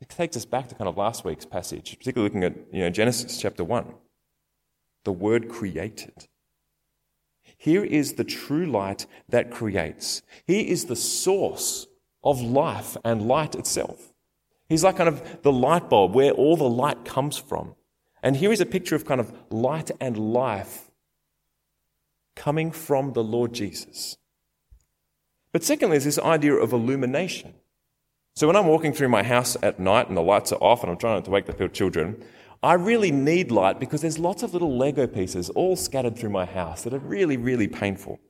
It 0.00 0.08
takes 0.08 0.36
us 0.36 0.44
back 0.44 0.68
to 0.68 0.74
kind 0.74 0.88
of 0.88 0.96
last 0.96 1.24
week's 1.24 1.44
passage, 1.44 1.96
particularly 1.98 2.28
looking 2.28 2.44
at 2.44 2.56
you 2.72 2.80
know, 2.80 2.90
Genesis 2.90 3.38
chapter 3.38 3.64
1. 3.64 3.92
The 5.04 5.12
Word 5.12 5.48
created. 5.48 6.28
Here 7.56 7.84
is 7.84 8.14
the 8.14 8.24
true 8.24 8.66
light 8.66 9.06
that 9.28 9.50
creates. 9.50 10.22
He 10.46 10.70
is 10.70 10.84
the 10.86 10.96
source 10.96 11.86
of 12.22 12.40
life 12.40 12.96
and 13.04 13.26
light 13.26 13.54
itself. 13.54 14.07
He's 14.68 14.84
like 14.84 14.96
kind 14.96 15.08
of 15.08 15.42
the 15.42 15.52
light 15.52 15.88
bulb 15.88 16.14
where 16.14 16.32
all 16.32 16.56
the 16.56 16.68
light 16.68 17.04
comes 17.04 17.38
from. 17.38 17.74
And 18.22 18.36
here 18.36 18.52
is 18.52 18.60
a 18.60 18.66
picture 18.66 18.96
of 18.96 19.04
kind 19.04 19.20
of 19.20 19.32
light 19.50 19.90
and 20.00 20.32
life 20.32 20.90
coming 22.36 22.70
from 22.70 23.12
the 23.12 23.22
Lord 23.22 23.52
Jesus. 23.52 24.16
But 25.52 25.64
secondly, 25.64 25.94
there's 25.94 26.04
this 26.04 26.18
idea 26.18 26.54
of 26.54 26.72
illumination. 26.72 27.54
So 28.36 28.46
when 28.46 28.56
I'm 28.56 28.66
walking 28.66 28.92
through 28.92 29.08
my 29.08 29.22
house 29.22 29.56
at 29.62 29.80
night 29.80 30.08
and 30.08 30.16
the 30.16 30.22
lights 30.22 30.52
are 30.52 30.62
off 30.62 30.82
and 30.82 30.92
I'm 30.92 30.98
trying 30.98 31.16
not 31.16 31.24
to 31.24 31.30
wake 31.30 31.46
the 31.46 31.68
children, 31.68 32.22
I 32.62 32.74
really 32.74 33.10
need 33.10 33.50
light 33.50 33.80
because 33.80 34.00
there's 34.00 34.18
lots 34.18 34.42
of 34.42 34.52
little 34.52 34.76
Lego 34.76 35.06
pieces 35.06 35.48
all 35.50 35.76
scattered 35.76 36.16
through 36.16 36.30
my 36.30 36.44
house 36.44 36.82
that 36.82 36.94
are 36.94 36.98
really, 36.98 37.36
really 37.36 37.68
painful. 37.68 38.20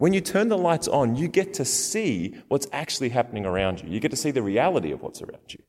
When 0.00 0.14
you 0.14 0.22
turn 0.22 0.48
the 0.48 0.56
lights 0.56 0.88
on, 0.88 1.14
you 1.14 1.28
get 1.28 1.52
to 1.54 1.64
see 1.66 2.34
what's 2.48 2.66
actually 2.72 3.10
happening 3.10 3.44
around 3.44 3.82
you. 3.82 3.90
You 3.90 4.00
get 4.00 4.10
to 4.12 4.16
see 4.16 4.30
the 4.30 4.40
reality 4.40 4.92
of 4.92 5.02
what's 5.02 5.20
around 5.20 5.52
you. 5.52 5.62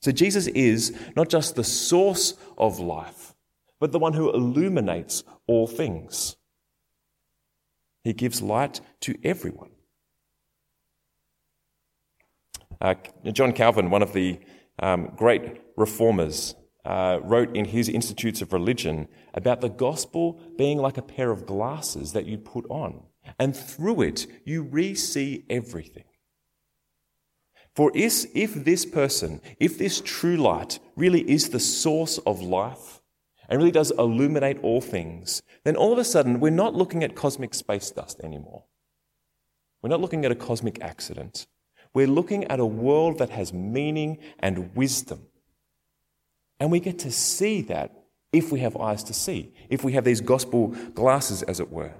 So 0.00 0.12
Jesus 0.12 0.46
is 0.46 0.96
not 1.14 1.28
just 1.28 1.54
the 1.54 1.62
source 1.62 2.38
of 2.56 2.78
life, 2.78 3.34
but 3.78 3.92
the 3.92 3.98
one 3.98 4.14
who 4.14 4.32
illuminates 4.32 5.24
all 5.46 5.66
things. 5.66 6.36
He 8.02 8.14
gives 8.14 8.40
light 8.40 8.80
to 9.00 9.14
everyone. 9.22 9.72
Uh, 12.80 12.94
John 13.30 13.52
Calvin, 13.52 13.90
one 13.90 14.00
of 14.00 14.14
the 14.14 14.40
um, 14.78 15.12
great 15.16 15.60
reformers, 15.76 16.54
uh, 16.86 17.18
wrote 17.22 17.54
in 17.54 17.66
his 17.66 17.90
Institutes 17.90 18.40
of 18.40 18.54
Religion 18.54 19.06
about 19.34 19.60
the 19.60 19.68
gospel 19.68 20.40
being 20.56 20.78
like 20.78 20.96
a 20.96 21.02
pair 21.02 21.30
of 21.30 21.44
glasses 21.44 22.14
that 22.14 22.24
you 22.24 22.38
put 22.38 22.64
on, 22.70 23.02
and 23.38 23.56
through 23.56 24.02
it 24.02 24.26
you 24.44 24.62
re 24.62 24.94
see 24.94 25.44
everything. 25.48 26.04
For 27.74 27.90
if, 27.94 28.24
if 28.34 28.54
this 28.54 28.86
person, 28.86 29.40
if 29.58 29.78
this 29.78 30.00
true 30.00 30.36
light 30.36 30.78
really 30.94 31.28
is 31.28 31.48
the 31.48 31.60
source 31.60 32.18
of 32.18 32.40
life 32.40 33.00
and 33.48 33.58
really 33.58 33.72
does 33.72 33.90
illuminate 33.92 34.62
all 34.62 34.80
things, 34.80 35.42
then 35.64 35.76
all 35.76 35.92
of 35.92 35.98
a 35.98 36.04
sudden 36.04 36.38
we're 36.38 36.50
not 36.50 36.74
looking 36.74 37.02
at 37.02 37.16
cosmic 37.16 37.52
space 37.52 37.90
dust 37.90 38.20
anymore. 38.20 38.64
We're 39.82 39.90
not 39.90 40.00
looking 40.00 40.24
at 40.24 40.32
a 40.32 40.36
cosmic 40.36 40.80
accident. 40.80 41.46
We're 41.92 42.06
looking 42.06 42.44
at 42.44 42.60
a 42.60 42.66
world 42.66 43.18
that 43.18 43.30
has 43.30 43.52
meaning 43.52 44.18
and 44.38 44.74
wisdom 44.74 45.26
and 46.60 46.70
we 46.70 46.80
get 46.80 46.98
to 47.00 47.10
see 47.10 47.62
that 47.62 47.90
if 48.32 48.50
we 48.50 48.60
have 48.60 48.76
eyes 48.76 49.04
to 49.04 49.14
see, 49.14 49.52
if 49.68 49.84
we 49.84 49.92
have 49.92 50.04
these 50.04 50.20
gospel 50.20 50.68
glasses, 50.94 51.42
as 51.42 51.60
it 51.60 51.70
were. 51.70 51.92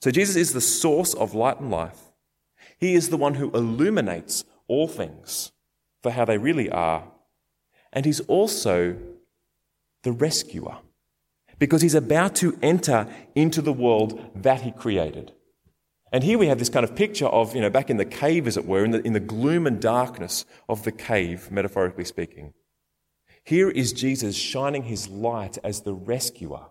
So 0.00 0.10
Jesus 0.10 0.36
is 0.36 0.52
the 0.52 0.60
source 0.60 1.14
of 1.14 1.34
light 1.34 1.60
and 1.60 1.70
life. 1.70 2.00
He 2.78 2.94
is 2.94 3.10
the 3.10 3.16
one 3.16 3.34
who 3.34 3.50
illuminates 3.50 4.44
all 4.66 4.88
things 4.88 5.52
for 6.02 6.10
how 6.10 6.24
they 6.24 6.38
really 6.38 6.70
are. 6.70 7.04
And 7.92 8.06
he's 8.06 8.20
also 8.20 8.96
the 10.02 10.12
rescuer 10.12 10.78
because 11.58 11.82
he's 11.82 11.94
about 11.94 12.34
to 12.36 12.58
enter 12.62 13.06
into 13.34 13.60
the 13.60 13.72
world 13.72 14.30
that 14.34 14.62
he 14.62 14.72
created. 14.72 15.32
And 16.12 16.24
here 16.24 16.38
we 16.38 16.46
have 16.46 16.58
this 16.58 16.70
kind 16.70 16.82
of 16.82 16.96
picture 16.96 17.26
of, 17.26 17.54
you 17.54 17.60
know, 17.60 17.70
back 17.70 17.90
in 17.90 17.96
the 17.96 18.04
cave, 18.04 18.48
as 18.48 18.56
it 18.56 18.66
were, 18.66 18.84
in 18.84 18.90
the, 18.90 19.06
in 19.06 19.12
the 19.12 19.20
gloom 19.20 19.66
and 19.66 19.80
darkness 19.80 20.44
of 20.68 20.82
the 20.82 20.90
cave, 20.90 21.50
metaphorically 21.52 22.04
speaking. 22.04 22.54
Here 23.44 23.70
is 23.70 23.92
Jesus 23.92 24.34
shining 24.36 24.84
his 24.84 25.08
light 25.08 25.58
as 25.62 25.82
the 25.82 25.94
rescuer, 25.94 26.66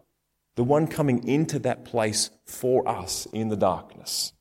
the 0.60 0.66
one 0.66 0.88
coming 0.88 1.26
into 1.26 1.58
that 1.58 1.86
place 1.86 2.32
for 2.46 2.86
us 2.86 3.26
in 3.32 3.48
the 3.48 3.56
darkness. 3.56 4.34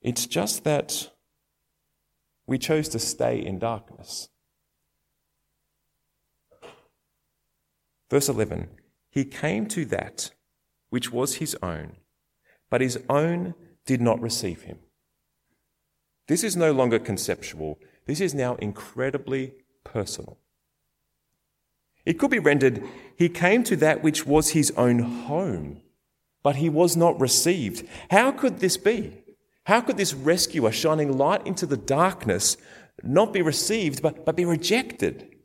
It's 0.00 0.24
just 0.24 0.62
that 0.62 1.10
we 2.46 2.58
chose 2.58 2.88
to 2.90 3.00
stay 3.00 3.44
in 3.44 3.58
darkness. 3.58 4.28
Verse 8.08 8.28
11 8.28 8.68
He 9.10 9.24
came 9.24 9.66
to 9.66 9.84
that 9.86 10.30
which 10.88 11.10
was 11.10 11.34
his 11.42 11.56
own, 11.60 11.96
but 12.70 12.80
his 12.80 13.00
own 13.10 13.56
did 13.84 14.00
not 14.00 14.20
receive 14.20 14.62
him. 14.62 14.78
This 16.28 16.44
is 16.44 16.54
no 16.54 16.70
longer 16.70 17.00
conceptual. 17.00 17.80
This 18.06 18.20
is 18.20 18.32
now 18.32 18.54
incredibly 18.54 19.54
personal. 19.82 20.38
It 22.06 22.18
could 22.18 22.30
be 22.30 22.38
rendered, 22.38 22.82
He 23.16 23.28
came 23.28 23.64
to 23.64 23.76
that 23.76 24.02
which 24.02 24.24
was 24.24 24.50
His 24.50 24.70
own 24.76 25.00
home, 25.00 25.82
but 26.42 26.56
He 26.56 26.70
was 26.70 26.96
not 26.96 27.20
received. 27.20 27.86
How 28.10 28.32
could 28.32 28.60
this 28.60 28.76
be? 28.78 29.12
How 29.64 29.80
could 29.80 29.96
this 29.96 30.14
rescuer 30.14 30.70
shining 30.70 31.18
light 31.18 31.44
into 31.46 31.66
the 31.66 31.76
darkness 31.76 32.56
not 33.02 33.32
be 33.32 33.42
received, 33.42 34.00
but, 34.00 34.24
but 34.24 34.36
be 34.36 34.44
rejected? 34.44 35.36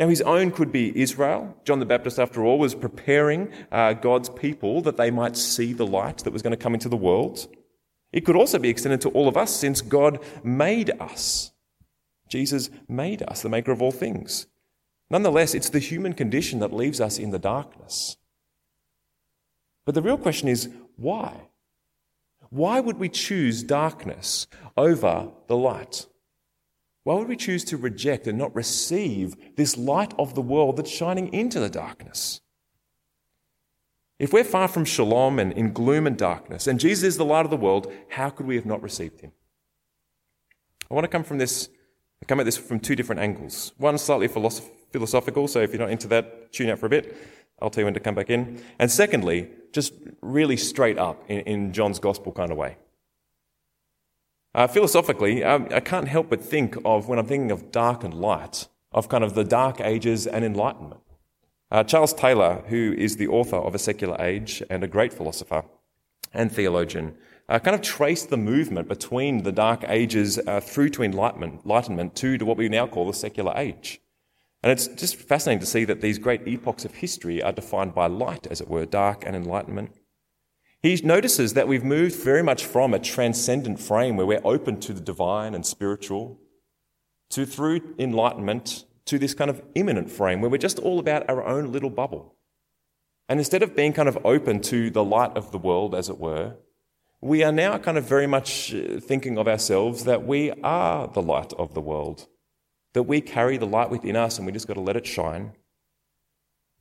Now, 0.00 0.08
his 0.08 0.22
own 0.22 0.50
could 0.50 0.72
be 0.72 0.98
Israel. 0.98 1.54
John 1.64 1.78
the 1.78 1.84
Baptist, 1.84 2.18
after 2.18 2.42
all, 2.42 2.58
was 2.58 2.74
preparing 2.74 3.52
uh, 3.70 3.92
God's 3.92 4.30
people 4.30 4.80
that 4.80 4.96
they 4.96 5.10
might 5.10 5.36
see 5.36 5.74
the 5.74 5.86
light 5.86 6.18
that 6.24 6.32
was 6.32 6.40
going 6.40 6.52
to 6.52 6.56
come 6.56 6.72
into 6.72 6.88
the 6.88 6.96
world. 6.96 7.46
It 8.10 8.22
could 8.22 8.34
also 8.34 8.58
be 8.58 8.70
extended 8.70 9.02
to 9.02 9.10
all 9.10 9.28
of 9.28 9.36
us 9.36 9.54
since 9.54 9.82
God 9.82 10.18
made 10.42 10.90
us. 10.98 11.52
Jesus 12.28 12.70
made 12.88 13.22
us, 13.24 13.42
the 13.42 13.50
maker 13.50 13.72
of 13.72 13.82
all 13.82 13.92
things. 13.92 14.46
Nonetheless, 15.10 15.54
it's 15.54 15.70
the 15.70 15.80
human 15.80 16.12
condition 16.12 16.60
that 16.60 16.72
leaves 16.72 17.00
us 17.00 17.18
in 17.18 17.30
the 17.30 17.38
darkness. 17.38 18.16
But 19.84 19.94
the 19.94 20.02
real 20.02 20.18
question 20.18 20.48
is 20.48 20.70
why? 20.96 21.48
Why 22.50 22.80
would 22.80 22.98
we 22.98 23.08
choose 23.08 23.62
darkness 23.62 24.46
over 24.76 25.30
the 25.48 25.56
light? 25.56 26.06
Why 27.02 27.14
would 27.14 27.28
we 27.28 27.36
choose 27.36 27.64
to 27.64 27.76
reject 27.76 28.26
and 28.26 28.38
not 28.38 28.54
receive 28.54 29.34
this 29.56 29.76
light 29.76 30.12
of 30.18 30.34
the 30.34 30.42
world 30.42 30.76
that's 30.76 30.90
shining 30.90 31.32
into 31.32 31.58
the 31.58 31.70
darkness? 31.70 32.40
If 34.18 34.32
we're 34.32 34.44
far 34.44 34.68
from 34.68 34.84
shalom 34.84 35.38
and 35.38 35.52
in 35.52 35.72
gloom 35.72 36.06
and 36.06 36.16
darkness, 36.16 36.66
and 36.66 36.78
Jesus 36.78 37.04
is 37.04 37.16
the 37.16 37.24
light 37.24 37.46
of 37.46 37.50
the 37.50 37.56
world, 37.56 37.90
how 38.10 38.28
could 38.28 38.46
we 38.46 38.56
have 38.56 38.66
not 38.66 38.82
received 38.82 39.22
him? 39.22 39.32
I 40.90 40.94
want 40.94 41.04
to 41.04 41.08
come 41.08 41.24
from 41.24 41.38
this, 41.38 41.70
come 42.26 42.38
at 42.38 42.44
this 42.44 42.58
from 42.58 42.80
two 42.80 42.94
different 42.94 43.22
angles. 43.22 43.72
One 43.78 43.96
slightly 43.96 44.28
philosophical, 44.90 45.48
so 45.48 45.60
if 45.60 45.72
you're 45.72 45.80
not 45.80 45.90
into 45.90 46.08
that, 46.08 46.52
tune 46.52 46.70
out 46.70 46.78
for 46.78 46.86
a 46.86 46.90
bit. 46.90 47.16
I'll 47.60 47.70
tell 47.70 47.82
you 47.82 47.86
when 47.86 47.94
to 47.94 48.00
come 48.00 48.14
back 48.14 48.30
in. 48.30 48.62
And 48.78 48.90
secondly, 48.90 49.48
just 49.72 49.92
really 50.20 50.56
straight 50.56 50.98
up 50.98 51.22
in, 51.28 51.40
in 51.40 51.72
John's 51.72 51.98
gospel 51.98 52.32
kind 52.32 52.50
of 52.50 52.56
way. 52.56 52.76
Uh, 54.54 54.66
philosophically, 54.66 55.44
I 55.44 55.80
can't 55.80 56.08
help 56.08 56.28
but 56.28 56.42
think 56.42 56.76
of, 56.84 57.08
when 57.08 57.20
I'm 57.20 57.26
thinking 57.26 57.52
of 57.52 57.70
dark 57.70 58.02
and 58.02 58.12
light, 58.12 58.66
of 58.90 59.08
kind 59.08 59.22
of 59.22 59.34
the 59.34 59.44
dark 59.44 59.80
ages 59.80 60.26
and 60.26 60.44
enlightenment. 60.44 61.00
Uh, 61.70 61.84
Charles 61.84 62.12
Taylor, 62.12 62.64
who 62.66 62.92
is 62.98 63.16
the 63.16 63.28
author 63.28 63.56
of 63.56 63.76
A 63.76 63.78
Secular 63.78 64.16
Age 64.20 64.60
and 64.68 64.82
a 64.82 64.88
great 64.88 65.12
philosopher 65.12 65.62
and 66.34 66.50
theologian, 66.50 67.14
uh, 67.48 67.60
kind 67.60 67.76
of 67.76 67.82
traced 67.82 68.30
the 68.30 68.36
movement 68.36 68.88
between 68.88 69.44
the 69.44 69.52
Dark 69.52 69.84
Ages 69.86 70.40
uh, 70.48 70.58
through 70.58 70.88
to 70.90 71.04
enlightenment, 71.04 71.60
enlightenment 71.64 72.16
to, 72.16 72.36
to 72.36 72.44
what 72.44 72.56
we 72.56 72.68
now 72.68 72.88
call 72.88 73.06
the 73.06 73.14
secular 73.14 73.52
age. 73.56 74.00
And 74.62 74.70
it's 74.70 74.88
just 74.88 75.16
fascinating 75.16 75.60
to 75.60 75.66
see 75.66 75.84
that 75.86 76.00
these 76.00 76.18
great 76.18 76.46
epochs 76.46 76.84
of 76.84 76.94
history 76.94 77.42
are 77.42 77.52
defined 77.52 77.94
by 77.94 78.06
light, 78.08 78.46
as 78.48 78.60
it 78.60 78.68
were, 78.68 78.84
dark 78.84 79.24
and 79.26 79.34
enlightenment. 79.34 79.92
He 80.82 81.00
notices 81.02 81.54
that 81.54 81.68
we've 81.68 81.84
moved 81.84 82.16
very 82.16 82.42
much 82.42 82.64
from 82.64 82.94
a 82.94 82.98
transcendent 82.98 83.80
frame 83.80 84.16
where 84.16 84.26
we're 84.26 84.40
open 84.44 84.80
to 84.80 84.92
the 84.92 85.00
divine 85.00 85.54
and 85.54 85.64
spiritual 85.64 86.38
to 87.30 87.46
through 87.46 87.94
enlightenment 87.98 88.84
to 89.06 89.18
this 89.18 89.34
kind 89.34 89.50
of 89.50 89.62
immanent 89.74 90.10
frame 90.10 90.40
where 90.40 90.50
we're 90.50 90.58
just 90.58 90.78
all 90.78 90.98
about 90.98 91.28
our 91.28 91.44
own 91.44 91.72
little 91.72 91.90
bubble. 91.90 92.34
And 93.28 93.38
instead 93.38 93.62
of 93.62 93.76
being 93.76 93.92
kind 93.92 94.08
of 94.08 94.18
open 94.24 94.60
to 94.62 94.90
the 94.90 95.04
light 95.04 95.36
of 95.36 95.52
the 95.52 95.58
world, 95.58 95.94
as 95.94 96.08
it 96.08 96.18
were, 96.18 96.56
we 97.20 97.44
are 97.44 97.52
now 97.52 97.78
kind 97.78 97.98
of 97.98 98.04
very 98.04 98.26
much 98.26 98.74
uh, 98.74 98.98
thinking 99.00 99.36
of 99.36 99.46
ourselves 99.46 100.04
that 100.04 100.26
we 100.26 100.50
are 100.62 101.06
the 101.06 101.22
light 101.22 101.52
of 101.54 101.74
the 101.74 101.80
world, 101.80 102.26
that 102.92 103.04
we 103.04 103.20
carry 103.20 103.56
the 103.56 103.66
light 103.66 103.90
within 103.90 104.16
us 104.16 104.38
and 104.38 104.46
we 104.46 104.52
just 104.52 104.66
got 104.66 104.74
to 104.74 104.80
let 104.80 104.96
it 104.96 105.06
shine. 105.06 105.52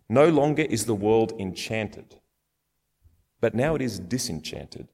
No 0.10 0.28
longer 0.28 0.64
is 0.64 0.86
the 0.86 0.96
world 0.96 1.34
enchanted, 1.40 2.16
but 3.40 3.54
now 3.54 3.76
it 3.76 3.82
is 3.82 4.00
disenchanted. 4.00 4.88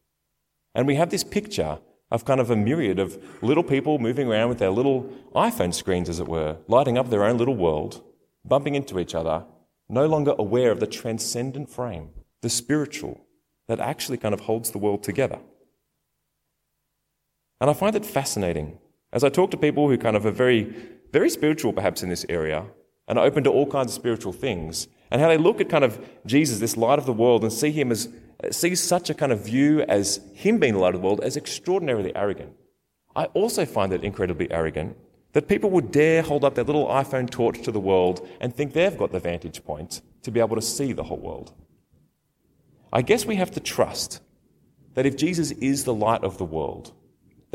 And 0.73 0.85
we 0.85 0.95
have 0.95 1.09
this 1.09 1.23
picture 1.23 1.79
of 2.11 2.25
kind 2.25 2.39
of 2.39 2.51
a 2.51 2.55
myriad 2.55 2.99
of 2.99 3.17
little 3.41 3.63
people 3.63 3.97
moving 3.97 4.27
around 4.27 4.49
with 4.49 4.59
their 4.59 4.69
little 4.69 5.09
iPhone 5.33 5.73
screens, 5.73 6.09
as 6.09 6.19
it 6.19 6.27
were, 6.27 6.57
lighting 6.67 6.97
up 6.97 7.09
their 7.09 7.23
own 7.23 7.37
little 7.37 7.55
world, 7.55 8.03
bumping 8.43 8.75
into 8.75 8.99
each 8.99 9.15
other, 9.15 9.45
no 9.89 10.05
longer 10.05 10.35
aware 10.37 10.71
of 10.71 10.79
the 10.79 10.87
transcendent 10.87 11.69
frame, 11.69 12.09
the 12.41 12.49
spiritual, 12.49 13.25
that 13.67 13.79
actually 13.79 14.17
kind 14.17 14.33
of 14.33 14.41
holds 14.41 14.71
the 14.71 14.77
world 14.77 15.01
together. 15.01 15.39
And 17.59 17.69
I 17.69 17.73
find 17.73 17.95
it 17.95 18.05
fascinating 18.05 18.77
as 19.11 19.23
I 19.23 19.29
talk 19.29 19.49
to 19.51 19.57
people 19.57 19.87
who 19.87 19.97
kind 19.97 20.15
of 20.15 20.25
are 20.25 20.31
very, 20.31 20.75
very 21.15 21.29
spiritual 21.29 21.71
perhaps 21.71 22.03
in 22.03 22.09
this 22.09 22.25
area 22.27 22.65
and 23.07 23.17
are 23.17 23.25
open 23.25 23.41
to 23.41 23.49
all 23.49 23.65
kinds 23.65 23.89
of 23.89 23.95
spiritual 23.95 24.33
things 24.33 24.89
and 25.09 25.21
how 25.21 25.29
they 25.29 25.37
look 25.37 25.61
at 25.61 25.69
kind 25.69 25.85
of 25.85 25.97
Jesus, 26.25 26.59
this 26.59 26.75
light 26.75 26.99
of 26.99 27.05
the 27.05 27.13
world, 27.13 27.41
and 27.41 27.53
see 27.53 27.71
him 27.71 27.89
as, 27.89 28.09
see 28.51 28.75
such 28.75 29.09
a 29.09 29.13
kind 29.13 29.31
of 29.31 29.45
view 29.45 29.81
as 29.83 30.19
him 30.33 30.59
being 30.59 30.73
the 30.73 30.79
light 30.79 30.93
of 30.93 30.99
the 30.99 31.07
world 31.07 31.21
as 31.21 31.37
extraordinarily 31.37 32.13
arrogant. 32.17 32.51
I 33.15 33.25
also 33.27 33.65
find 33.65 33.93
it 33.93 34.03
incredibly 34.03 34.51
arrogant 34.51 34.97
that 35.31 35.47
people 35.47 35.69
would 35.69 35.89
dare 35.89 36.21
hold 36.21 36.43
up 36.43 36.55
their 36.55 36.65
little 36.65 36.87
iPhone 36.87 37.29
torch 37.29 37.61
to 37.61 37.71
the 37.71 37.79
world 37.79 38.27
and 38.41 38.53
think 38.53 38.73
they've 38.73 38.97
got 38.97 39.13
the 39.13 39.21
vantage 39.21 39.63
point 39.63 40.01
to 40.23 40.31
be 40.31 40.41
able 40.41 40.57
to 40.57 40.61
see 40.61 40.91
the 40.91 41.03
whole 41.03 41.23
world. 41.29 41.53
I 42.91 43.01
guess 43.01 43.25
we 43.25 43.37
have 43.37 43.51
to 43.51 43.61
trust 43.61 44.19
that 44.95 45.05
if 45.05 45.15
Jesus 45.15 45.51
is 45.51 45.85
the 45.85 45.93
light 45.93 46.25
of 46.25 46.37
the 46.37 46.51
world, 46.57 46.91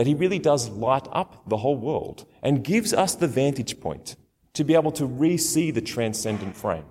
that 0.01 0.07
he 0.07 0.15
really 0.15 0.39
does 0.39 0.71
light 0.71 1.07
up 1.13 1.47
the 1.47 1.59
whole 1.59 1.77
world 1.77 2.25
and 2.43 2.65
gives 2.65 2.95
us 2.95 3.15
the 3.15 3.29
vantage 3.29 3.79
point 3.81 4.17
to 4.55 4.65
be 4.65 4.73
able 4.73 4.91
to 4.91 5.05
re 5.05 5.37
see 5.37 5.71
the 5.71 5.83
transcendent 5.83 6.57
frame, 6.57 6.87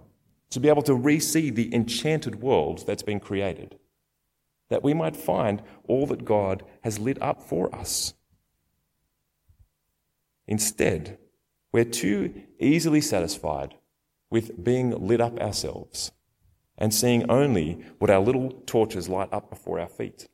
to 0.51 0.60
be 0.60 0.70
able 0.70 0.84
to 0.84 0.94
re 0.94 1.20
see 1.20 1.50
the 1.50 1.74
enchanted 1.74 2.39
world 2.39 2.86
that's 2.86 3.01
been 3.01 3.20
created, 3.20 3.80
that 4.70 4.84
we 4.84 4.94
might 4.94 5.16
find 5.16 5.63
all 5.88 6.06
that 6.06 6.24
God 6.24 6.62
has 6.84 7.00
lit 7.00 7.20
up 7.20 7.42
for 7.42 7.74
us. 7.74 8.13
Instead, 10.48 11.18
we're 11.72 11.86
too 11.86 12.44
easily 12.60 13.01
satisfied 13.01 13.74
with 14.30 14.63
being 14.63 14.92
lit 15.08 15.20
up 15.20 15.39
ourselves 15.39 16.12
and 16.78 16.94
seeing 16.94 17.28
only 17.28 17.84
what 17.98 18.12
our 18.12 18.22
little 18.22 18.51
torches 18.68 19.10
light 19.10 19.30
up 19.34 19.50
before 19.50 19.80
our 19.80 19.89
feet. 19.89 20.28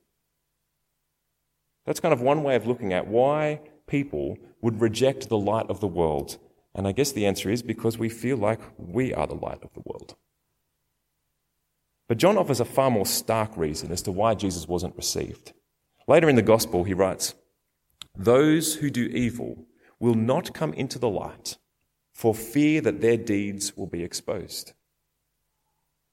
That's 1.86 2.00
kind 2.00 2.14
of 2.14 2.22
one 2.22 2.44
way 2.44 2.56
of 2.56 2.68
looking 2.68 2.94
at 2.94 3.08
why 3.08 3.62
people 3.88 4.38
would 4.62 4.82
reject 4.82 5.30
the 5.30 5.38
light 5.38 5.70
of 5.70 5.80
the 5.80 5.88
world. 5.88 6.38
And 6.74 6.88
I 6.88 6.92
guess 6.92 7.12
the 7.12 7.26
answer 7.26 7.50
is 7.50 7.62
because 7.62 7.98
we 7.98 8.10
feel 8.10 8.38
like 8.38 8.60
we 8.78 9.14
are 9.14 9.28
the 9.28 9.36
light 9.36 9.64
of 9.64 9.74
the 9.74 9.84
world. 9.86 10.16
But 12.08 12.18
John 12.18 12.38
offers 12.38 12.60
a 12.60 12.66
far 12.66 12.92
more 12.92 13.06
stark 13.06 13.56
reason 13.58 13.92
as 13.92 14.02
to 14.04 14.12
why 14.12 14.36
Jesus 14.36 14.68
wasn't 14.68 14.96
received. 14.96 15.54
Later 16.08 16.30
in 16.30 16.36
the 16.36 16.42
Gospel, 16.42 16.84
he 16.84 16.94
writes, 16.94 17.34
Those 18.16 18.76
who 18.76 18.90
do 18.90 19.06
evil 19.06 19.66
will 20.00 20.14
not 20.14 20.54
come 20.54 20.74
into 20.74 21.00
the 21.00 21.10
light 21.10 21.58
for 22.14 22.36
fear 22.36 22.82
that 22.82 23.02
their 23.02 23.18
deeds 23.18 23.76
will 23.76 23.88
be 23.88 24.04
exposed. 24.04 24.74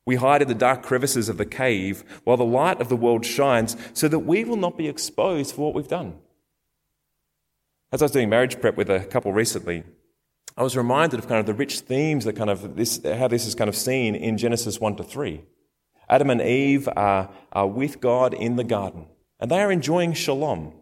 We 0.05 0.17
hide 0.17 0.43
in 0.43 0.49
the 0.49 0.55
dark 0.55 0.83
crevices 0.83 1.29
of 1.29 1.39
the 1.39 1.47
cave 1.47 2.05
while 2.25 2.37
the 2.37 2.45
light 2.45 2.81
of 2.81 2.89
the 2.89 2.97
world 2.97 3.25
shines 3.25 3.77
so 3.93 4.09
that 4.09 4.21
we 4.21 4.45
will 4.45 4.57
not 4.57 4.77
be 4.77 4.89
exposed 4.89 5.55
for 5.55 5.63
what 5.63 5.75
we've 5.75 5.89
done. 5.89 6.15
As 7.93 8.03
I 8.03 8.07
was 8.07 8.13
doing 8.13 8.29
marriage 8.29 8.61
prep 8.61 8.77
with 8.77 8.91
a 8.91 9.01
couple 9.01 9.33
recently, 9.33 9.85
I 10.57 10.63
was 10.63 10.77
reminded 10.77 11.19
of 11.19 11.29
kind 11.29 11.41
of 11.41 11.47
the 11.47 11.55
rich 11.55 11.81
themes 11.81 12.25
that 12.25 12.37
kind 12.37 12.51
of 12.51 12.77
this, 12.77 13.01
how 13.05 13.29
this 13.29 13.47
is 13.47 13.55
kind 13.55 13.69
of 13.69 13.77
seen 13.77 14.15
in 14.15 14.39
Genesis 14.39 14.81
1 14.81 14.97
to 14.97 15.05
3. 15.05 15.45
Adam 16.09 16.31
and 16.31 16.43
Eve 16.43 16.89
are, 16.97 17.31
are 17.53 17.67
with 17.67 18.01
God 18.01 18.35
in 18.35 18.57
the 18.57 18.65
garden, 18.65 19.07
and 19.41 19.51
they 19.51 19.61
are 19.61 19.73
enjoying 19.73 20.13
shalom, 20.13 20.75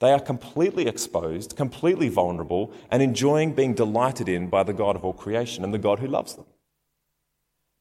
they 0.00 0.12
are 0.12 0.20
completely 0.20 0.86
exposed, 0.86 1.56
completely 1.56 2.08
vulnerable, 2.08 2.72
and 2.90 3.02
enjoying 3.02 3.52
being 3.52 3.74
delighted 3.74 4.28
in 4.28 4.48
by 4.48 4.62
the 4.62 4.72
God 4.72 4.94
of 4.94 5.04
all 5.04 5.12
creation 5.12 5.64
and 5.64 5.74
the 5.74 5.78
God 5.78 5.98
who 5.98 6.06
loves 6.06 6.34
them. 6.34 6.46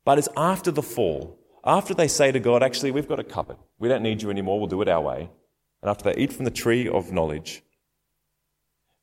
But 0.07 0.17
it's 0.17 0.29
after 0.37 0.71
the 0.71 0.81
fall, 0.81 1.37
after 1.65 1.93
they 1.93 2.07
say 2.07 2.31
to 2.31 2.39
God, 2.39 2.63
actually, 2.63 2.91
we've 2.91 3.09
got 3.09 3.19
a 3.19 3.25
covered. 3.25 3.57
We 3.77 3.89
don't 3.89 4.03
need 4.03 4.21
you 4.21 4.29
anymore. 4.29 4.57
We'll 4.57 4.69
do 4.69 4.81
it 4.81 4.87
our 4.87 5.01
way. 5.01 5.29
And 5.81 5.89
after 5.89 6.05
they 6.05 6.17
eat 6.17 6.31
from 6.31 6.45
the 6.45 6.59
tree 6.63 6.87
of 6.87 7.11
knowledge, 7.11 7.61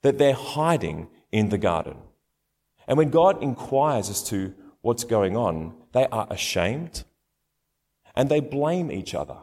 that 0.01 0.17
they're 0.17 0.33
hiding 0.33 1.09
in 1.31 1.51
the 1.51 1.59
garden. 1.59 1.99
And 2.89 2.97
when 2.97 3.11
God 3.11 3.43
inquires 3.43 4.09
as 4.09 4.23
to 4.31 4.55
what's 4.81 5.05
going 5.05 5.37
on, 5.37 5.75
they 5.93 6.07
are 6.07 6.27
ashamed 6.31 7.05
and 8.17 8.31
they 8.31 8.41
blame 8.41 8.91
each 8.91 9.15
other. 9.15 9.37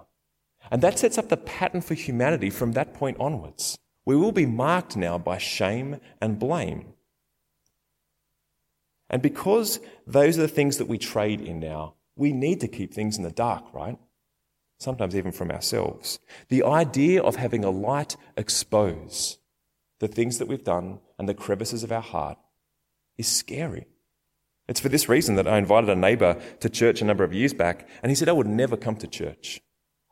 And 0.71 0.81
that 0.81 0.97
sets 0.97 1.19
up 1.19 1.29
the 1.29 1.37
pattern 1.37 1.81
for 1.81 1.93
humanity 1.93 2.49
from 2.49 2.71
that 2.71 2.95
point 2.95 3.17
onwards. 3.19 3.77
We 4.03 4.15
will 4.15 4.31
be 4.31 4.47
marked 4.47 4.97
now 4.97 5.19
by 5.19 5.37
shame 5.37 5.99
and 6.19 6.39
blame. 6.39 6.93
And 9.11 9.21
because 9.21 9.79
those 10.07 10.37
are 10.37 10.41
the 10.41 10.47
things 10.47 10.77
that 10.77 10.87
we 10.87 10.97
trade 10.97 11.41
in 11.41 11.59
now, 11.59 11.95
we 12.15 12.31
need 12.31 12.61
to 12.61 12.67
keep 12.67 12.93
things 12.93 13.17
in 13.17 13.23
the 13.23 13.31
dark, 13.31 13.71
right? 13.73 13.99
Sometimes 14.79 15.15
even 15.15 15.31
from 15.31 15.51
ourselves. 15.51 16.19
The 16.49 16.63
idea 16.63 17.21
of 17.21 17.35
having 17.35 17.63
a 17.63 17.69
light 17.69 18.17
expose 18.35 19.37
the 19.99 20.07
things 20.07 20.39
that 20.39 20.47
we've 20.47 20.63
done 20.63 20.99
and 21.19 21.29
the 21.29 21.33
crevices 21.35 21.83
of 21.83 21.91
our 21.91 22.01
heart 22.01 22.39
is 23.17 23.27
scary. 23.27 23.85
It's 24.67 24.79
for 24.79 24.89
this 24.89 25.09
reason 25.09 25.35
that 25.35 25.47
I 25.47 25.57
invited 25.57 25.89
a 25.89 25.95
neighbor 25.95 26.41
to 26.61 26.69
church 26.69 27.01
a 27.01 27.05
number 27.05 27.23
of 27.23 27.33
years 27.33 27.53
back, 27.53 27.87
and 28.01 28.09
he 28.09 28.15
said 28.15 28.29
I 28.29 28.33
would 28.33 28.47
never 28.47 28.77
come 28.77 28.95
to 28.95 29.07
church. 29.07 29.61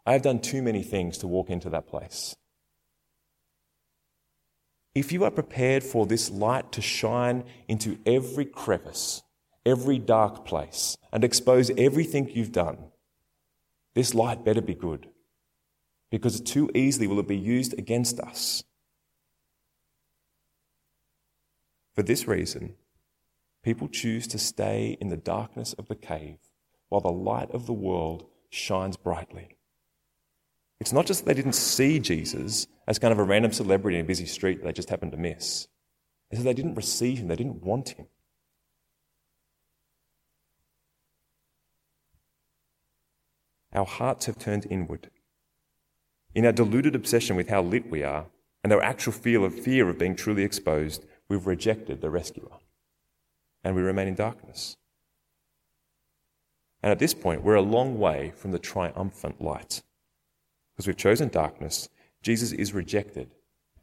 I 0.05 0.13
have 0.13 0.21
done 0.21 0.39
too 0.39 0.61
many 0.61 0.83
things 0.83 1.17
to 1.19 1.27
walk 1.27 1.49
into 1.49 1.69
that 1.69 1.87
place. 1.87 2.35
If 4.99 5.13
you 5.13 5.23
are 5.23 5.31
prepared 5.31 5.81
for 5.81 6.05
this 6.05 6.29
light 6.29 6.73
to 6.73 6.81
shine 6.81 7.45
into 7.69 7.99
every 8.05 8.43
crevice, 8.43 9.21
every 9.65 9.97
dark 9.97 10.43
place, 10.43 10.97
and 11.13 11.23
expose 11.23 11.71
everything 11.77 12.29
you've 12.29 12.51
done, 12.51 12.79
this 13.93 14.13
light 14.13 14.43
better 14.43 14.61
be 14.61 14.75
good, 14.75 15.07
because 16.11 16.41
too 16.41 16.69
easily 16.75 17.07
will 17.07 17.21
it 17.21 17.29
be 17.29 17.37
used 17.37 17.79
against 17.79 18.19
us. 18.19 18.65
For 21.95 22.03
this 22.03 22.27
reason, 22.27 22.75
people 23.63 23.87
choose 23.87 24.27
to 24.27 24.37
stay 24.37 24.97
in 24.99 25.07
the 25.07 25.15
darkness 25.15 25.71
of 25.79 25.87
the 25.87 25.95
cave 25.95 26.39
while 26.89 26.99
the 26.99 27.09
light 27.09 27.51
of 27.51 27.67
the 27.67 27.73
world 27.87 28.25
shines 28.49 28.97
brightly. 28.97 29.58
It's 30.79 30.93
not 30.93 31.05
just 31.05 31.21
that 31.21 31.27
they 31.27 31.41
didn't 31.41 31.55
see 31.55 31.99
Jesus 31.99 32.67
as 32.87 32.99
kind 32.99 33.11
of 33.11 33.19
a 33.19 33.23
random 33.23 33.51
celebrity 33.51 33.97
in 33.97 34.05
a 34.05 34.07
busy 34.07 34.25
street 34.25 34.59
that 34.59 34.65
they 34.65 34.73
just 34.73 34.89
happened 34.89 35.11
to 35.11 35.17
miss. 35.17 35.67
It's 36.31 36.39
that 36.39 36.45
they 36.45 36.53
didn't 36.53 36.75
receive 36.75 37.19
him, 37.19 37.27
they 37.27 37.35
didn't 37.35 37.63
want 37.63 37.89
him. 37.89 38.07
Our 43.73 43.85
hearts 43.85 44.25
have 44.25 44.39
turned 44.39 44.65
inward. 44.69 45.09
In 46.33 46.45
our 46.45 46.51
deluded 46.51 46.95
obsession 46.95 47.35
with 47.35 47.49
how 47.49 47.61
lit 47.61 47.89
we 47.89 48.03
are, 48.03 48.27
and 48.63 48.73
our 48.73 48.81
actual 48.81 49.13
fear 49.13 49.43
of 49.45 49.57
fear 49.57 49.89
of 49.89 49.99
being 49.99 50.15
truly 50.15 50.43
exposed, 50.43 51.05
we've 51.27 51.47
rejected 51.47 52.01
the 52.01 52.09
rescuer. 52.09 52.51
And 53.63 53.75
we 53.75 53.81
remain 53.81 54.07
in 54.07 54.15
darkness. 54.15 54.75
And 56.81 56.91
at 56.91 56.99
this 56.99 57.13
point, 57.13 57.43
we're 57.43 57.55
a 57.55 57.61
long 57.61 57.99
way 57.99 58.31
from 58.35 58.51
the 58.51 58.59
triumphant 58.59 59.41
light 59.41 59.81
because 60.79 60.87
we've 60.87 60.95
chosen 60.95 61.27
darkness, 61.27 61.89
Jesus 62.21 62.53
is 62.53 62.73
rejected. 62.73 63.35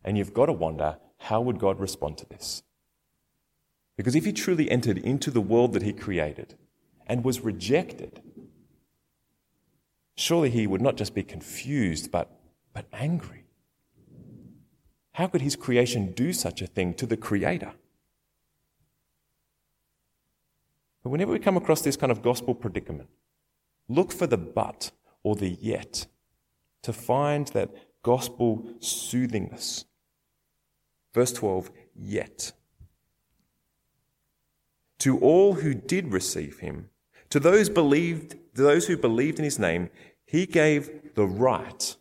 And 0.03 0.17
you've 0.17 0.33
got 0.33 0.47
to 0.47 0.53
wonder 0.55 0.97
how 1.19 1.43
would 1.43 1.59
God 1.59 1.79
respond 1.79 2.17
to 2.17 2.27
this? 2.27 2.63
Because 3.99 4.17
if 4.17 4.25
he 4.25 4.33
truly 4.33 4.71
entered 4.71 4.97
into 4.97 5.31
the 5.31 5.43
world 5.43 5.75
that 5.75 5.83
he 5.83 5.93
created 5.93 6.55
and 7.07 7.23
was 7.23 7.41
rejected, 7.41 8.23
surely 10.17 10.49
he 10.49 10.67
would 10.67 10.81
not 10.81 10.97
just 10.97 11.15
be 11.15 11.23
confused, 11.23 12.11
but, 12.11 12.31
but 12.73 12.87
angry. 12.95 13.45
How 15.13 15.27
could 15.27 15.43
his 15.43 15.55
creation 15.55 16.13
do 16.13 16.33
such 16.33 16.63
a 16.63 16.67
thing 16.67 16.95
to 16.95 17.05
the 17.05 17.19
Creator? 17.19 17.73
But 21.03 21.11
whenever 21.11 21.33
we 21.33 21.41
come 21.41 21.59
across 21.59 21.83
this 21.83 21.99
kind 21.99 22.11
of 22.11 22.23
gospel 22.23 22.55
predicament, 22.55 23.11
look 23.87 24.13
for 24.13 24.27
the 24.27 24.39
but 24.39 24.93
or 25.23 25.37
the 25.37 25.59
yet 25.61 26.07
to 26.87 26.93
find 26.93 27.49
that 27.49 27.71
gospel 28.05 28.65
soothingness. 28.79 29.87
Verse 31.13 31.33
12, 31.33 31.73
yet. 31.97 32.53
To 35.01 35.19
all 35.19 35.55
who 35.55 35.75
did 35.75 36.13
receive 36.13 36.61
him, 36.61 36.91
to 37.31 37.41
those 37.41 37.69
believed, 37.69 38.37
to 38.55 38.63
those 38.63 38.87
who 38.87 38.97
believed 38.97 39.41
in 39.41 39.45
his 39.45 39.59
name, 39.59 39.91
he 40.27 40.47
gave 40.47 41.15
the 41.17 41.27
right 41.27 41.97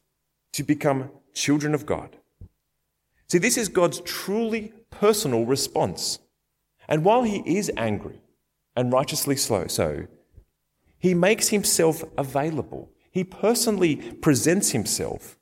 to 0.54 0.62
become 0.62 1.10
children 1.34 1.74
of 1.74 1.88
God. 1.88 2.17
See, 3.28 3.39
this 3.39 3.58
is 3.58 3.69
God's 3.69 4.02
truly 4.02 4.71
personal 4.91 5.48
response. 5.48 6.19
And 6.88 7.04
while 7.04 7.24
he 7.24 7.41
is 7.58 7.71
angry 7.76 8.21
and 8.76 8.93
righteously 8.93 9.36
slow, 9.36 9.65
so, 9.65 10.06
he 11.00 11.15
makes 11.15 11.48
himself 11.48 12.04
available 12.19 12.91
he 13.15 13.23
personally 13.23 13.95
presents 13.95 14.71
himself 14.71 15.38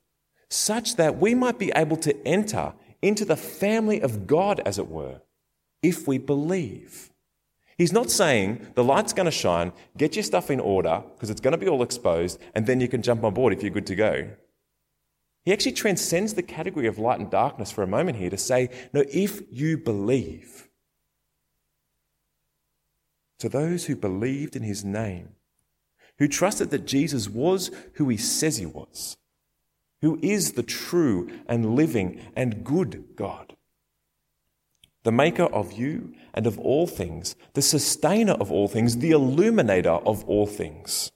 such 0.48 0.94
that 0.94 1.18
we 1.18 1.34
might 1.34 1.58
be 1.58 1.72
able 1.74 1.96
to 1.96 2.16
enter 2.24 2.72
into 3.02 3.24
the 3.24 3.36
family 3.36 4.00
of 4.00 4.28
God, 4.28 4.60
as 4.64 4.78
it 4.78 4.86
were, 4.86 5.22
if 5.82 6.06
we 6.06 6.16
believe. 6.16 7.10
He's 7.76 7.92
not 7.92 8.12
saying 8.12 8.64
the 8.76 8.84
light's 8.84 9.12
going 9.12 9.24
to 9.26 9.32
shine, 9.32 9.72
get 9.96 10.14
your 10.14 10.22
stuff 10.22 10.52
in 10.52 10.60
order 10.60 11.02
because 11.14 11.30
it's 11.30 11.40
going 11.40 11.50
to 11.50 11.58
be 11.58 11.66
all 11.66 11.82
exposed, 11.82 12.40
and 12.54 12.64
then 12.64 12.80
you 12.80 12.86
can 12.86 13.02
jump 13.02 13.24
on 13.24 13.34
board 13.34 13.52
if 13.52 13.60
you're 13.60 13.72
good 13.72 13.88
to 13.88 13.96
go. 13.96 14.30
He 15.42 15.52
actually 15.52 15.72
transcends 15.72 16.34
the 16.34 16.44
category 16.44 16.86
of 16.86 17.00
light 17.00 17.18
and 17.18 17.28
darkness 17.28 17.72
for 17.72 17.82
a 17.82 17.88
moment 17.88 18.18
here 18.18 18.30
to 18.30 18.38
say, 18.38 18.70
no, 18.92 19.02
if 19.10 19.42
you 19.50 19.78
believe, 19.78 20.68
to 23.40 23.48
those 23.48 23.86
who 23.86 23.96
believed 23.96 24.54
in 24.54 24.62
his 24.62 24.84
name, 24.84 25.30
who 26.18 26.28
trusted 26.28 26.70
that 26.70 26.86
Jesus 26.86 27.28
was 27.28 27.70
who 27.94 28.08
he 28.08 28.16
says 28.16 28.58
he 28.58 28.66
was, 28.66 29.16
who 30.00 30.18
is 30.22 30.52
the 30.52 30.62
true 30.62 31.30
and 31.46 31.74
living 31.74 32.20
and 32.36 32.64
good 32.64 33.04
God, 33.16 33.56
the 35.02 35.12
maker 35.12 35.44
of 35.44 35.72
you 35.72 36.14
and 36.32 36.46
of 36.46 36.58
all 36.58 36.86
things, 36.86 37.36
the 37.54 37.62
sustainer 37.62 38.32
of 38.32 38.50
all 38.50 38.68
things, 38.68 38.98
the 38.98 39.10
illuminator 39.10 39.90
of 39.90 40.24
all 40.24 40.46
things. 40.46 41.12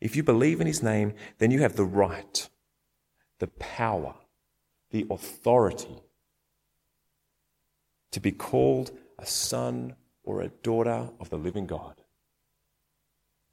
If 0.00 0.14
you 0.14 0.22
believe 0.22 0.60
in 0.60 0.66
his 0.66 0.82
name, 0.82 1.14
then 1.38 1.50
you 1.50 1.60
have 1.60 1.76
the 1.76 1.84
right 1.84 2.48
the 3.38 3.46
power, 3.46 4.14
the 4.90 5.06
authority 5.10 6.02
to 8.12 8.20
be 8.20 8.32
called 8.32 8.90
a 9.18 9.26
son 9.26 9.94
or 10.22 10.40
a 10.40 10.48
daughter 10.48 11.10
of 11.20 11.30
the 11.30 11.36
living 11.36 11.66
God. 11.66 12.02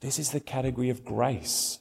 This 0.04 0.20
is 0.20 0.32
the 0.32 0.42
category 0.42 0.90
of 0.90 1.06
grace. 1.06 1.80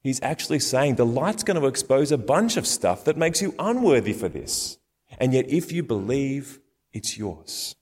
He's 0.00 0.20
actually 0.20 0.58
saying 0.58 0.96
the 0.96 1.06
light's 1.06 1.44
going 1.44 1.60
to 1.60 1.68
expose 1.68 2.10
a 2.10 2.18
bunch 2.18 2.56
of 2.56 2.66
stuff 2.66 3.04
that 3.04 3.16
makes 3.16 3.40
you 3.40 3.54
unworthy 3.60 4.12
for 4.12 4.28
this. 4.28 4.78
And 5.18 5.32
yet, 5.32 5.48
if 5.48 5.70
you 5.70 5.84
believe, 5.84 6.58
it's 6.92 7.16
yours. 7.16 7.76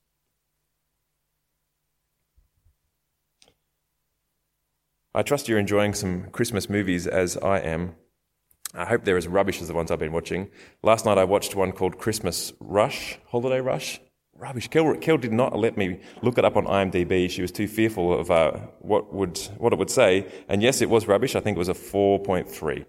I 5.14 5.22
trust 5.22 5.48
you're 5.48 5.58
enjoying 5.58 5.94
some 5.94 6.28
Christmas 6.30 6.68
movies 6.68 7.06
as 7.06 7.38
I 7.38 7.60
am. 7.60 7.94
I 8.74 8.84
hope 8.84 9.04
they're 9.04 9.16
as 9.16 9.28
rubbish 9.28 9.62
as 9.62 9.68
the 9.68 9.74
ones 9.74 9.90
I've 9.90 9.98
been 9.98 10.12
watching. 10.12 10.50
Last 10.82 11.06
night 11.06 11.16
I 11.16 11.24
watched 11.24 11.54
one 11.54 11.72
called 11.72 11.96
Christmas 11.96 12.52
Rush, 12.60 13.18
Holiday 13.28 13.60
Rush. 13.60 13.98
Rubbish. 14.36 14.68
Kel, 14.68 14.94
Kel 14.96 15.16
did 15.16 15.32
not 15.32 15.56
let 15.56 15.76
me 15.76 16.00
look 16.22 16.38
it 16.38 16.44
up 16.44 16.56
on 16.56 16.66
IMDb. 16.66 17.30
She 17.30 17.40
was 17.40 17.52
too 17.52 17.68
fearful 17.68 18.18
of 18.18 18.30
uh, 18.30 18.52
what, 18.80 19.14
would, 19.14 19.38
what 19.58 19.72
it 19.72 19.78
would 19.78 19.90
say. 19.90 20.26
And 20.48 20.62
yes, 20.62 20.82
it 20.82 20.90
was 20.90 21.06
rubbish. 21.06 21.36
I 21.36 21.40
think 21.40 21.56
it 21.56 21.58
was 21.58 21.68
a 21.68 21.74
4.3. 21.74 22.84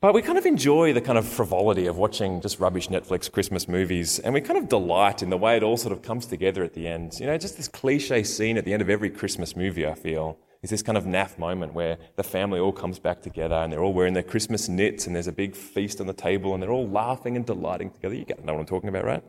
But 0.00 0.12
we 0.12 0.20
kind 0.20 0.36
of 0.36 0.44
enjoy 0.44 0.92
the 0.92 1.00
kind 1.00 1.16
of 1.16 1.26
frivolity 1.26 1.86
of 1.86 1.96
watching 1.96 2.42
just 2.42 2.60
rubbish 2.60 2.88
Netflix 2.88 3.32
Christmas 3.32 3.66
movies, 3.66 4.18
and 4.18 4.34
we 4.34 4.42
kind 4.42 4.58
of 4.58 4.68
delight 4.68 5.22
in 5.22 5.30
the 5.30 5.38
way 5.38 5.56
it 5.56 5.62
all 5.62 5.78
sort 5.78 5.92
of 5.92 6.02
comes 6.02 6.26
together 6.26 6.62
at 6.62 6.74
the 6.74 6.86
end. 6.86 7.18
You 7.18 7.26
know, 7.26 7.38
just 7.38 7.56
this 7.56 7.68
cliche 7.68 8.22
scene 8.22 8.58
at 8.58 8.66
the 8.66 8.74
end 8.74 8.82
of 8.82 8.90
every 8.90 9.08
Christmas 9.08 9.56
movie, 9.56 9.86
I 9.86 9.94
feel 9.94 10.36
is 10.62 10.70
this 10.70 10.82
kind 10.82 10.96
of 10.96 11.04
naff 11.04 11.38
moment 11.38 11.74
where 11.74 11.98
the 12.16 12.22
family 12.22 12.58
all 12.58 12.72
comes 12.72 12.98
back 12.98 13.20
together 13.20 13.54
and 13.54 13.70
they're 13.70 13.82
all 13.82 13.92
wearing 13.92 14.14
their 14.14 14.22
Christmas 14.22 14.66
knits 14.66 15.06
and 15.06 15.14
there's 15.14 15.26
a 15.26 15.32
big 15.32 15.54
feast 15.54 16.00
on 16.00 16.06
the 16.06 16.14
table 16.14 16.54
and 16.54 16.62
they're 16.62 16.70
all 16.70 16.88
laughing 16.88 17.36
and 17.36 17.44
delighting 17.44 17.90
together. 17.90 18.14
You 18.14 18.24
know 18.42 18.54
what 18.54 18.60
I'm 18.60 18.66
talking 18.66 18.88
about, 18.88 19.04
right? 19.04 19.22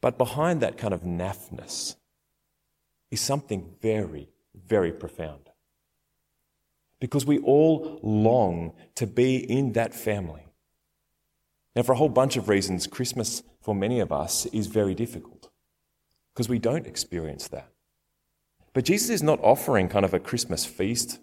But 0.00 0.18
behind 0.18 0.60
that 0.60 0.78
kind 0.78 0.94
of 0.94 1.02
naffness 1.02 1.96
is 3.10 3.20
something 3.20 3.74
very, 3.80 4.28
very 4.54 4.92
profound. 4.92 5.50
Because 7.00 7.26
we 7.26 7.38
all 7.38 7.98
long 8.02 8.72
to 8.94 9.06
be 9.06 9.36
in 9.36 9.72
that 9.72 9.94
family. 9.94 10.46
Now, 11.74 11.82
for 11.82 11.92
a 11.92 11.96
whole 11.96 12.08
bunch 12.08 12.36
of 12.36 12.48
reasons, 12.48 12.86
Christmas 12.86 13.42
for 13.60 13.74
many 13.74 14.00
of 14.00 14.12
us 14.12 14.46
is 14.46 14.66
very 14.66 14.94
difficult 14.94 15.50
because 16.32 16.48
we 16.48 16.58
don't 16.58 16.86
experience 16.86 17.48
that. 17.48 17.68
But 18.72 18.84
Jesus 18.84 19.10
is 19.10 19.22
not 19.22 19.40
offering 19.42 19.88
kind 19.88 20.04
of 20.04 20.14
a 20.14 20.20
Christmas 20.20 20.64
feast 20.64 21.18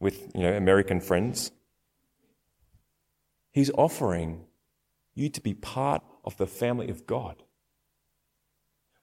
with, 0.00 0.32
you 0.34 0.42
know, 0.42 0.52
American 0.52 1.00
friends. 1.00 1.52
He's 3.52 3.70
offering 3.70 4.46
you 5.14 5.28
to 5.28 5.40
be 5.40 5.54
part 5.54 6.02
of 6.24 6.36
the 6.36 6.46
family 6.46 6.88
of 6.88 7.06
God, 7.06 7.43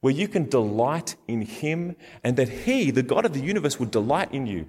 where 0.01 0.13
you 0.13 0.27
can 0.27 0.49
delight 0.49 1.15
in 1.27 1.41
Him 1.43 1.95
and 2.23 2.35
that 2.37 2.49
He, 2.49 2.91
the 2.91 3.03
God 3.03 3.25
of 3.25 3.33
the 3.33 3.39
universe, 3.39 3.79
would 3.79 3.91
delight 3.91 4.33
in 4.33 4.47
you. 4.47 4.67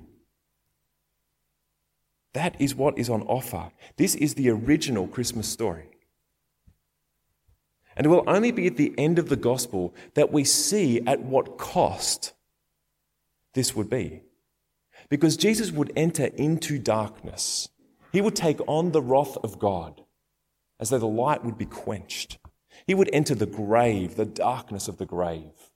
That 2.34 2.58
is 2.60 2.74
what 2.74 2.98
is 2.98 3.10
on 3.10 3.22
offer. 3.22 3.72
This 3.96 4.14
is 4.14 4.34
the 4.34 4.50
original 4.50 5.06
Christmas 5.06 5.48
story. 5.48 5.88
And 7.96 8.06
it 8.06 8.08
will 8.08 8.24
only 8.26 8.52
be 8.52 8.66
at 8.66 8.76
the 8.76 8.94
end 8.96 9.18
of 9.18 9.28
the 9.28 9.36
gospel 9.36 9.94
that 10.14 10.32
we 10.32 10.44
see 10.44 11.00
at 11.06 11.20
what 11.20 11.58
cost 11.58 12.32
this 13.52 13.76
would 13.76 13.90
be. 13.90 14.22
Because 15.10 15.36
Jesus 15.36 15.70
would 15.70 15.92
enter 15.94 16.26
into 16.26 16.78
darkness. 16.78 17.68
He 18.12 18.22
would 18.22 18.36
take 18.36 18.60
on 18.66 18.92
the 18.92 19.02
wrath 19.02 19.36
of 19.42 19.58
God 19.58 20.02
as 20.80 20.90
though 20.90 20.98
the 20.98 21.06
light 21.06 21.44
would 21.44 21.58
be 21.58 21.66
quenched. 21.66 22.38
He 22.86 22.94
would 22.94 23.10
enter 23.12 23.34
the 23.34 23.46
grave, 23.46 24.16
the 24.16 24.24
darkness 24.24 24.88
of 24.88 24.98
the 24.98 25.06
grave, 25.06 25.70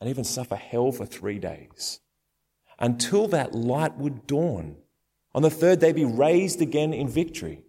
and 0.00 0.08
even 0.08 0.24
suffer 0.24 0.56
hell 0.56 0.92
for 0.92 1.06
three 1.06 1.38
days 1.38 2.00
until 2.78 3.28
that 3.28 3.54
light 3.54 3.96
would 3.96 4.26
dawn. 4.26 4.76
On 5.34 5.42
the 5.42 5.50
third 5.50 5.80
day, 5.80 5.92
be 5.92 6.04
raised 6.04 6.60
again 6.60 6.92
in 6.92 7.08
victory. 7.08 7.62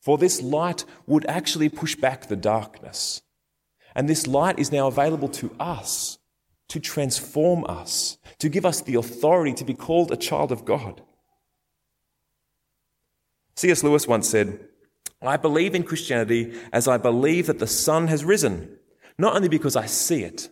For 0.00 0.18
this 0.18 0.42
light 0.42 0.84
would 1.06 1.24
actually 1.26 1.68
push 1.68 1.94
back 1.94 2.28
the 2.28 2.36
darkness. 2.36 3.22
And 3.94 4.08
this 4.08 4.26
light 4.26 4.58
is 4.58 4.72
now 4.72 4.86
available 4.86 5.28
to 5.28 5.54
us 5.58 6.18
to 6.68 6.80
transform 6.80 7.64
us, 7.68 8.18
to 8.38 8.48
give 8.48 8.66
us 8.66 8.80
the 8.80 8.96
authority 8.96 9.54
to 9.54 9.64
be 9.64 9.74
called 9.74 10.10
a 10.10 10.16
child 10.16 10.50
of 10.52 10.64
God. 10.64 11.02
C.S. 13.56 13.84
Lewis 13.84 14.08
once 14.08 14.28
said, 14.28 14.66
I 15.28 15.36
believe 15.36 15.74
in 15.74 15.84
Christianity 15.84 16.52
as 16.72 16.86
I 16.86 16.98
believe 16.98 17.46
that 17.46 17.58
the 17.58 17.66
sun 17.66 18.08
has 18.08 18.24
risen, 18.24 18.78
not 19.18 19.34
only 19.36 19.48
because 19.48 19.76
I 19.76 19.86
see 19.86 20.22
it, 20.22 20.50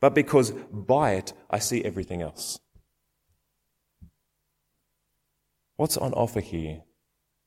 but 0.00 0.14
because 0.14 0.50
by 0.50 1.12
it 1.12 1.32
I 1.50 1.58
see 1.58 1.84
everything 1.84 2.22
else. 2.22 2.58
What's 5.76 5.96
on 5.96 6.12
offer 6.14 6.40
here 6.40 6.82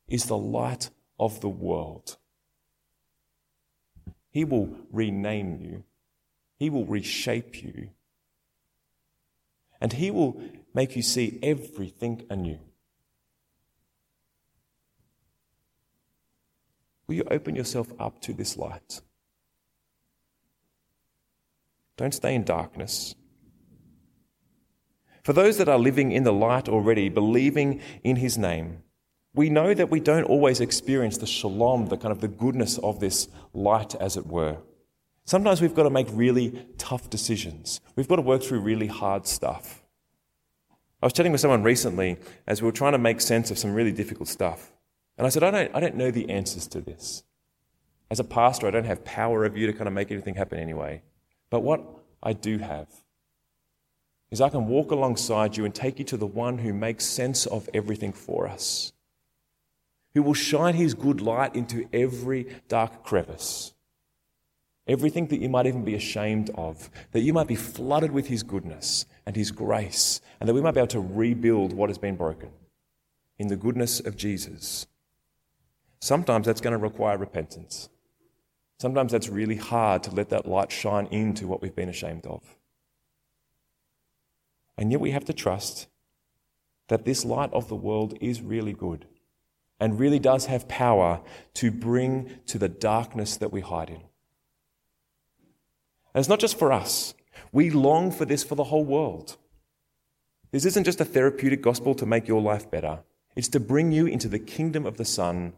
is 0.08 0.26
the 0.26 0.38
light 0.38 0.90
of 1.20 1.42
the 1.42 1.50
world. 1.50 2.18
He 4.30 4.46
will 4.46 4.78
rename 4.92 5.60
you, 5.62 5.84
He 6.58 6.70
will 6.70 6.86
reshape 6.86 7.64
you, 7.64 7.90
and 9.82 9.94
He 9.94 10.12
will 10.12 10.42
make 10.74 10.96
you 10.96 11.02
see 11.02 11.40
everything 11.42 12.26
anew. 12.30 12.60
Will 17.10 17.16
you 17.16 17.24
open 17.32 17.56
yourself 17.56 17.92
up 18.00 18.22
to 18.22 18.34
this 18.34 18.56
light? 18.56 19.02
Don't 21.98 22.14
stay 22.14 22.36
in 22.36 22.44
darkness. 22.44 23.16
For 25.24 25.34
those 25.34 25.58
that 25.58 25.68
are 25.68 25.80
living 25.80 26.12
in 26.12 26.24
the 26.24 26.32
light 26.32 26.70
already, 26.70 27.10
believing 27.10 27.82
in 28.04 28.18
his 28.18 28.38
name, 28.38 28.84
we 29.34 29.50
know 29.50 29.74
that 29.74 29.90
we 29.90 30.00
don't 30.00 30.26
always 30.26 30.62
experience 30.62 31.18
the 31.18 31.26
shalom, 31.26 31.88
the 31.88 31.98
kind 31.98 32.12
of 32.12 32.22
the 32.22 32.28
goodness 32.28 32.78
of 32.78 33.00
this 33.00 33.28
light, 33.56 33.96
as 33.96 34.16
it 34.16 34.28
were. 34.28 34.58
Sometimes 35.26 35.62
we've 35.62 35.74
got 35.74 35.84
to 35.84 35.90
make 35.90 36.08
really 36.12 36.64
tough 36.78 37.10
decisions. 37.10 37.82
We've 37.96 38.08
got 38.08 38.18
to 38.18 38.22
work 38.22 38.44
through 38.44 38.60
really 38.60 38.88
hard 38.88 39.26
stuff. 39.26 39.84
I 41.02 41.08
was 41.08 41.14
chatting 41.14 41.32
with 41.32 41.42
someone 41.42 41.64
recently 41.64 42.18
as 42.46 42.62
we 42.62 42.68
were 42.68 42.72
trying 42.72 42.92
to 42.92 43.00
make 43.00 43.20
sense 43.20 43.50
of 43.50 43.58
some 43.58 43.74
really 43.74 43.94
difficult 43.94 44.28
stuff. 44.28 44.72
And 45.20 45.28
I 45.28 45.30
said, 45.30 45.44
I 45.44 45.52
don't, 45.52 45.76
I 45.76 45.80
don't 45.80 45.96
know 45.96 46.10
the 46.10 46.30
answers 46.30 46.66
to 46.70 46.82
this. 46.82 47.24
As 48.10 48.20
a 48.20 48.24
pastor, 48.24 48.66
I 48.66 48.72
don't 48.72 48.86
have 48.86 49.06
power 49.06 49.46
over 49.46 49.56
you 49.56 49.68
to 49.68 49.74
kind 49.74 49.88
of 49.88 49.94
make 49.94 50.10
everything 50.10 50.34
happen 50.34 50.58
anyway. 50.58 51.04
But 51.52 51.60
what 51.60 51.84
I 52.24 52.34
do 52.34 52.58
have 52.58 52.88
is 54.32 54.42
I 54.42 54.50
can 54.50 54.66
walk 54.68 54.90
alongside 54.90 55.58
you 55.58 55.66
and 55.66 55.76
take 55.76 56.00
you 56.00 56.06
to 56.06 56.18
the 56.18 56.26
one 56.26 56.58
who 56.58 56.74
makes 56.74 57.06
sense 57.06 57.46
of 57.46 57.70
everything 57.76 58.14
for 58.14 58.48
us 58.48 58.94
who 60.14 60.24
will 60.24 60.34
shine 60.34 60.76
his 60.76 60.94
good 60.94 61.22
light 61.22 61.56
into 61.56 61.88
every 61.94 62.48
dark 62.68 63.04
crevice. 63.04 63.74
Everything 64.88 65.28
that 65.28 65.40
you 65.40 65.50
might 65.50 65.68
even 65.68 65.84
be 65.84 65.94
ashamed 65.94 66.50
of, 66.56 66.90
that 67.12 67.20
you 67.20 67.32
might 67.32 67.48
be 67.48 67.56
flooded 67.56 68.12
with 68.12 68.28
his 68.28 68.42
goodness 68.42 69.06
and 69.26 69.36
his 69.36 69.52
grace, 69.52 70.20
and 70.40 70.50
that 70.50 70.54
we 70.54 70.62
might 70.62 70.74
be 70.74 70.80
able 70.80 70.88
to 70.88 71.00
rebuild 71.00 71.74
what 71.74 71.90
has 71.90 72.00
been 72.00 72.16
broken 72.16 72.50
in 73.38 73.48
the 73.48 73.56
goodness 73.56 74.00
of 74.00 74.18
Jesus. 74.18 74.88
Sometimes 76.00 76.46
that's 76.46 76.62
going 76.62 76.72
to 76.72 76.78
require 76.78 77.18
repentance. 77.18 77.90
Sometimes 78.80 79.12
that's 79.12 79.28
really 79.28 79.58
hard 79.58 80.04
to 80.04 80.12
let 80.12 80.30
that 80.30 80.48
light 80.48 80.72
shine 80.72 81.08
into 81.08 81.48
what 81.48 81.62
we've 81.62 81.76
been 81.76 81.90
ashamed 81.90 82.26
of. 82.26 82.56
And 84.78 84.92
yet 84.92 85.02
we 85.02 85.12
have 85.12 85.26
to 85.26 85.34
trust 85.34 85.88
that 86.88 87.04
this 87.04 87.26
light 87.26 87.52
of 87.52 87.68
the 87.68 87.76
world 87.76 88.18
is 88.22 88.42
really 88.42 88.72
good 88.72 89.06
and 89.80 90.00
really 90.00 90.20
does 90.20 90.46
have 90.46 90.70
power 90.70 91.22
to 91.56 91.72
bring 91.72 92.40
to 92.48 92.58
the 92.58 92.70
darkness 92.70 93.36
that 93.38 93.52
we 93.52 93.62
hide 93.62 93.90
in. 93.90 94.04
And 96.14 96.22
it's 96.22 96.30
not 96.30 96.40
just 96.40 96.58
for 96.58 96.72
us, 96.72 97.14
we 97.52 97.70
long 97.70 98.12
for 98.12 98.26
this 98.26 98.44
for 98.44 98.56
the 98.56 98.66
whole 98.66 98.86
world. 98.86 99.38
This 100.52 100.66
isn't 100.66 100.86
just 100.86 101.02
a 101.02 101.06
therapeutic 101.06 101.62
gospel 101.62 101.94
to 101.96 102.06
make 102.06 102.28
your 102.28 102.42
life 102.42 102.72
better, 102.72 103.00
it's 103.36 103.50
to 103.50 103.60
bring 103.60 103.92
you 103.92 104.06
into 104.06 104.28
the 104.28 104.40
kingdom 104.40 104.86
of 104.86 104.98
the 104.98 105.06
Son 105.06 105.54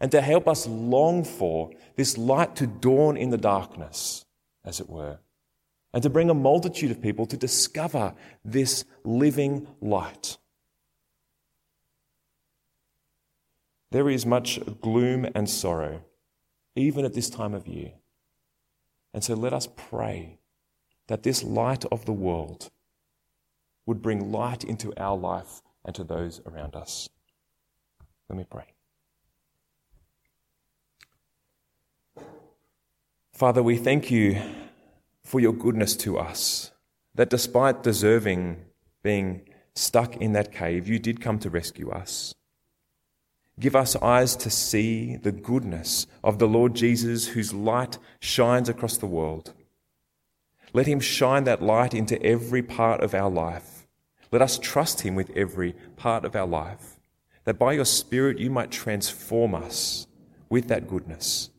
and 0.00 0.10
to 0.12 0.20
help 0.20 0.46
us 0.48 0.66
long 0.66 1.24
for 1.24 1.70
this 1.96 2.16
light 2.16 2.56
to 2.56 2.66
dawn 2.66 3.16
in 3.16 3.30
the 3.30 3.38
darkness, 3.38 4.24
as 4.64 4.80
it 4.80 4.88
were, 4.88 5.18
and 5.92 6.02
to 6.02 6.10
bring 6.10 6.30
a 6.30 6.34
multitude 6.34 6.90
of 6.90 7.02
people 7.02 7.26
to 7.26 7.36
discover 7.36 8.14
this 8.44 8.84
living 9.04 9.66
light. 9.80 10.38
There 13.90 14.10
is 14.10 14.26
much 14.26 14.60
gloom 14.80 15.26
and 15.34 15.48
sorrow, 15.48 16.02
even 16.76 17.04
at 17.04 17.14
this 17.14 17.30
time 17.30 17.54
of 17.54 17.66
year. 17.66 17.92
And 19.14 19.24
so 19.24 19.34
let 19.34 19.54
us 19.54 19.66
pray 19.74 20.38
that 21.08 21.22
this 21.22 21.42
light 21.42 21.86
of 21.86 22.04
the 22.04 22.12
world 22.12 22.70
would 23.86 24.02
bring 24.02 24.30
light 24.30 24.62
into 24.62 24.92
our 24.98 25.16
life 25.16 25.62
and 25.84 25.94
to 25.94 26.04
those 26.04 26.42
around 26.44 26.76
us. 26.76 27.08
Let 28.28 28.36
me 28.36 28.44
pray. 28.48 28.77
Father, 33.38 33.62
we 33.62 33.76
thank 33.76 34.10
you 34.10 34.42
for 35.22 35.38
your 35.38 35.52
goodness 35.52 35.94
to 35.94 36.18
us, 36.18 36.72
that 37.14 37.30
despite 37.30 37.84
deserving 37.84 38.56
being 39.04 39.42
stuck 39.76 40.16
in 40.16 40.32
that 40.32 40.50
cave, 40.50 40.88
you 40.88 40.98
did 40.98 41.20
come 41.20 41.38
to 41.38 41.48
rescue 41.48 41.88
us. 41.88 42.34
Give 43.60 43.76
us 43.76 43.94
eyes 43.94 44.34
to 44.34 44.50
see 44.50 45.14
the 45.14 45.30
goodness 45.30 46.08
of 46.24 46.40
the 46.40 46.48
Lord 46.48 46.74
Jesus, 46.74 47.28
whose 47.28 47.54
light 47.54 47.98
shines 48.18 48.68
across 48.68 48.96
the 48.96 49.06
world. 49.06 49.54
Let 50.72 50.88
him 50.88 50.98
shine 50.98 51.44
that 51.44 51.62
light 51.62 51.94
into 51.94 52.20
every 52.20 52.64
part 52.64 53.04
of 53.04 53.14
our 53.14 53.30
life. 53.30 53.86
Let 54.32 54.42
us 54.42 54.58
trust 54.58 55.02
him 55.02 55.14
with 55.14 55.30
every 55.36 55.76
part 55.94 56.24
of 56.24 56.34
our 56.34 56.48
life, 56.48 56.98
that 57.44 57.56
by 57.56 57.74
your 57.74 57.84
Spirit 57.84 58.40
you 58.40 58.50
might 58.50 58.72
transform 58.72 59.54
us 59.54 60.08
with 60.48 60.66
that 60.66 60.88
goodness. 60.88 61.50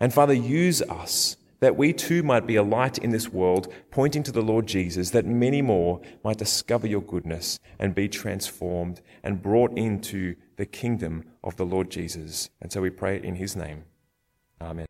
And 0.00 0.12
Father, 0.12 0.32
use 0.32 0.80
us 0.82 1.36
that 1.60 1.76
we 1.76 1.92
too 1.92 2.22
might 2.22 2.46
be 2.46 2.56
a 2.56 2.62
light 2.62 2.98
in 2.98 3.10
this 3.10 3.28
world, 3.28 3.72
pointing 3.90 4.22
to 4.22 4.32
the 4.32 4.42
Lord 4.42 4.66
Jesus, 4.66 5.10
that 5.10 5.26
many 5.26 5.60
more 5.60 6.00
might 6.24 6.38
discover 6.38 6.86
your 6.86 7.02
goodness 7.02 7.58
and 7.78 7.94
be 7.94 8.08
transformed 8.08 9.02
and 9.22 9.42
brought 9.42 9.76
into 9.76 10.36
the 10.56 10.66
kingdom 10.66 11.24
of 11.44 11.56
the 11.56 11.66
Lord 11.66 11.90
Jesus. 11.90 12.48
And 12.62 12.72
so 12.72 12.80
we 12.80 12.90
pray 12.90 13.22
in 13.22 13.36
his 13.36 13.54
name. 13.54 13.84
Amen. 14.60 14.89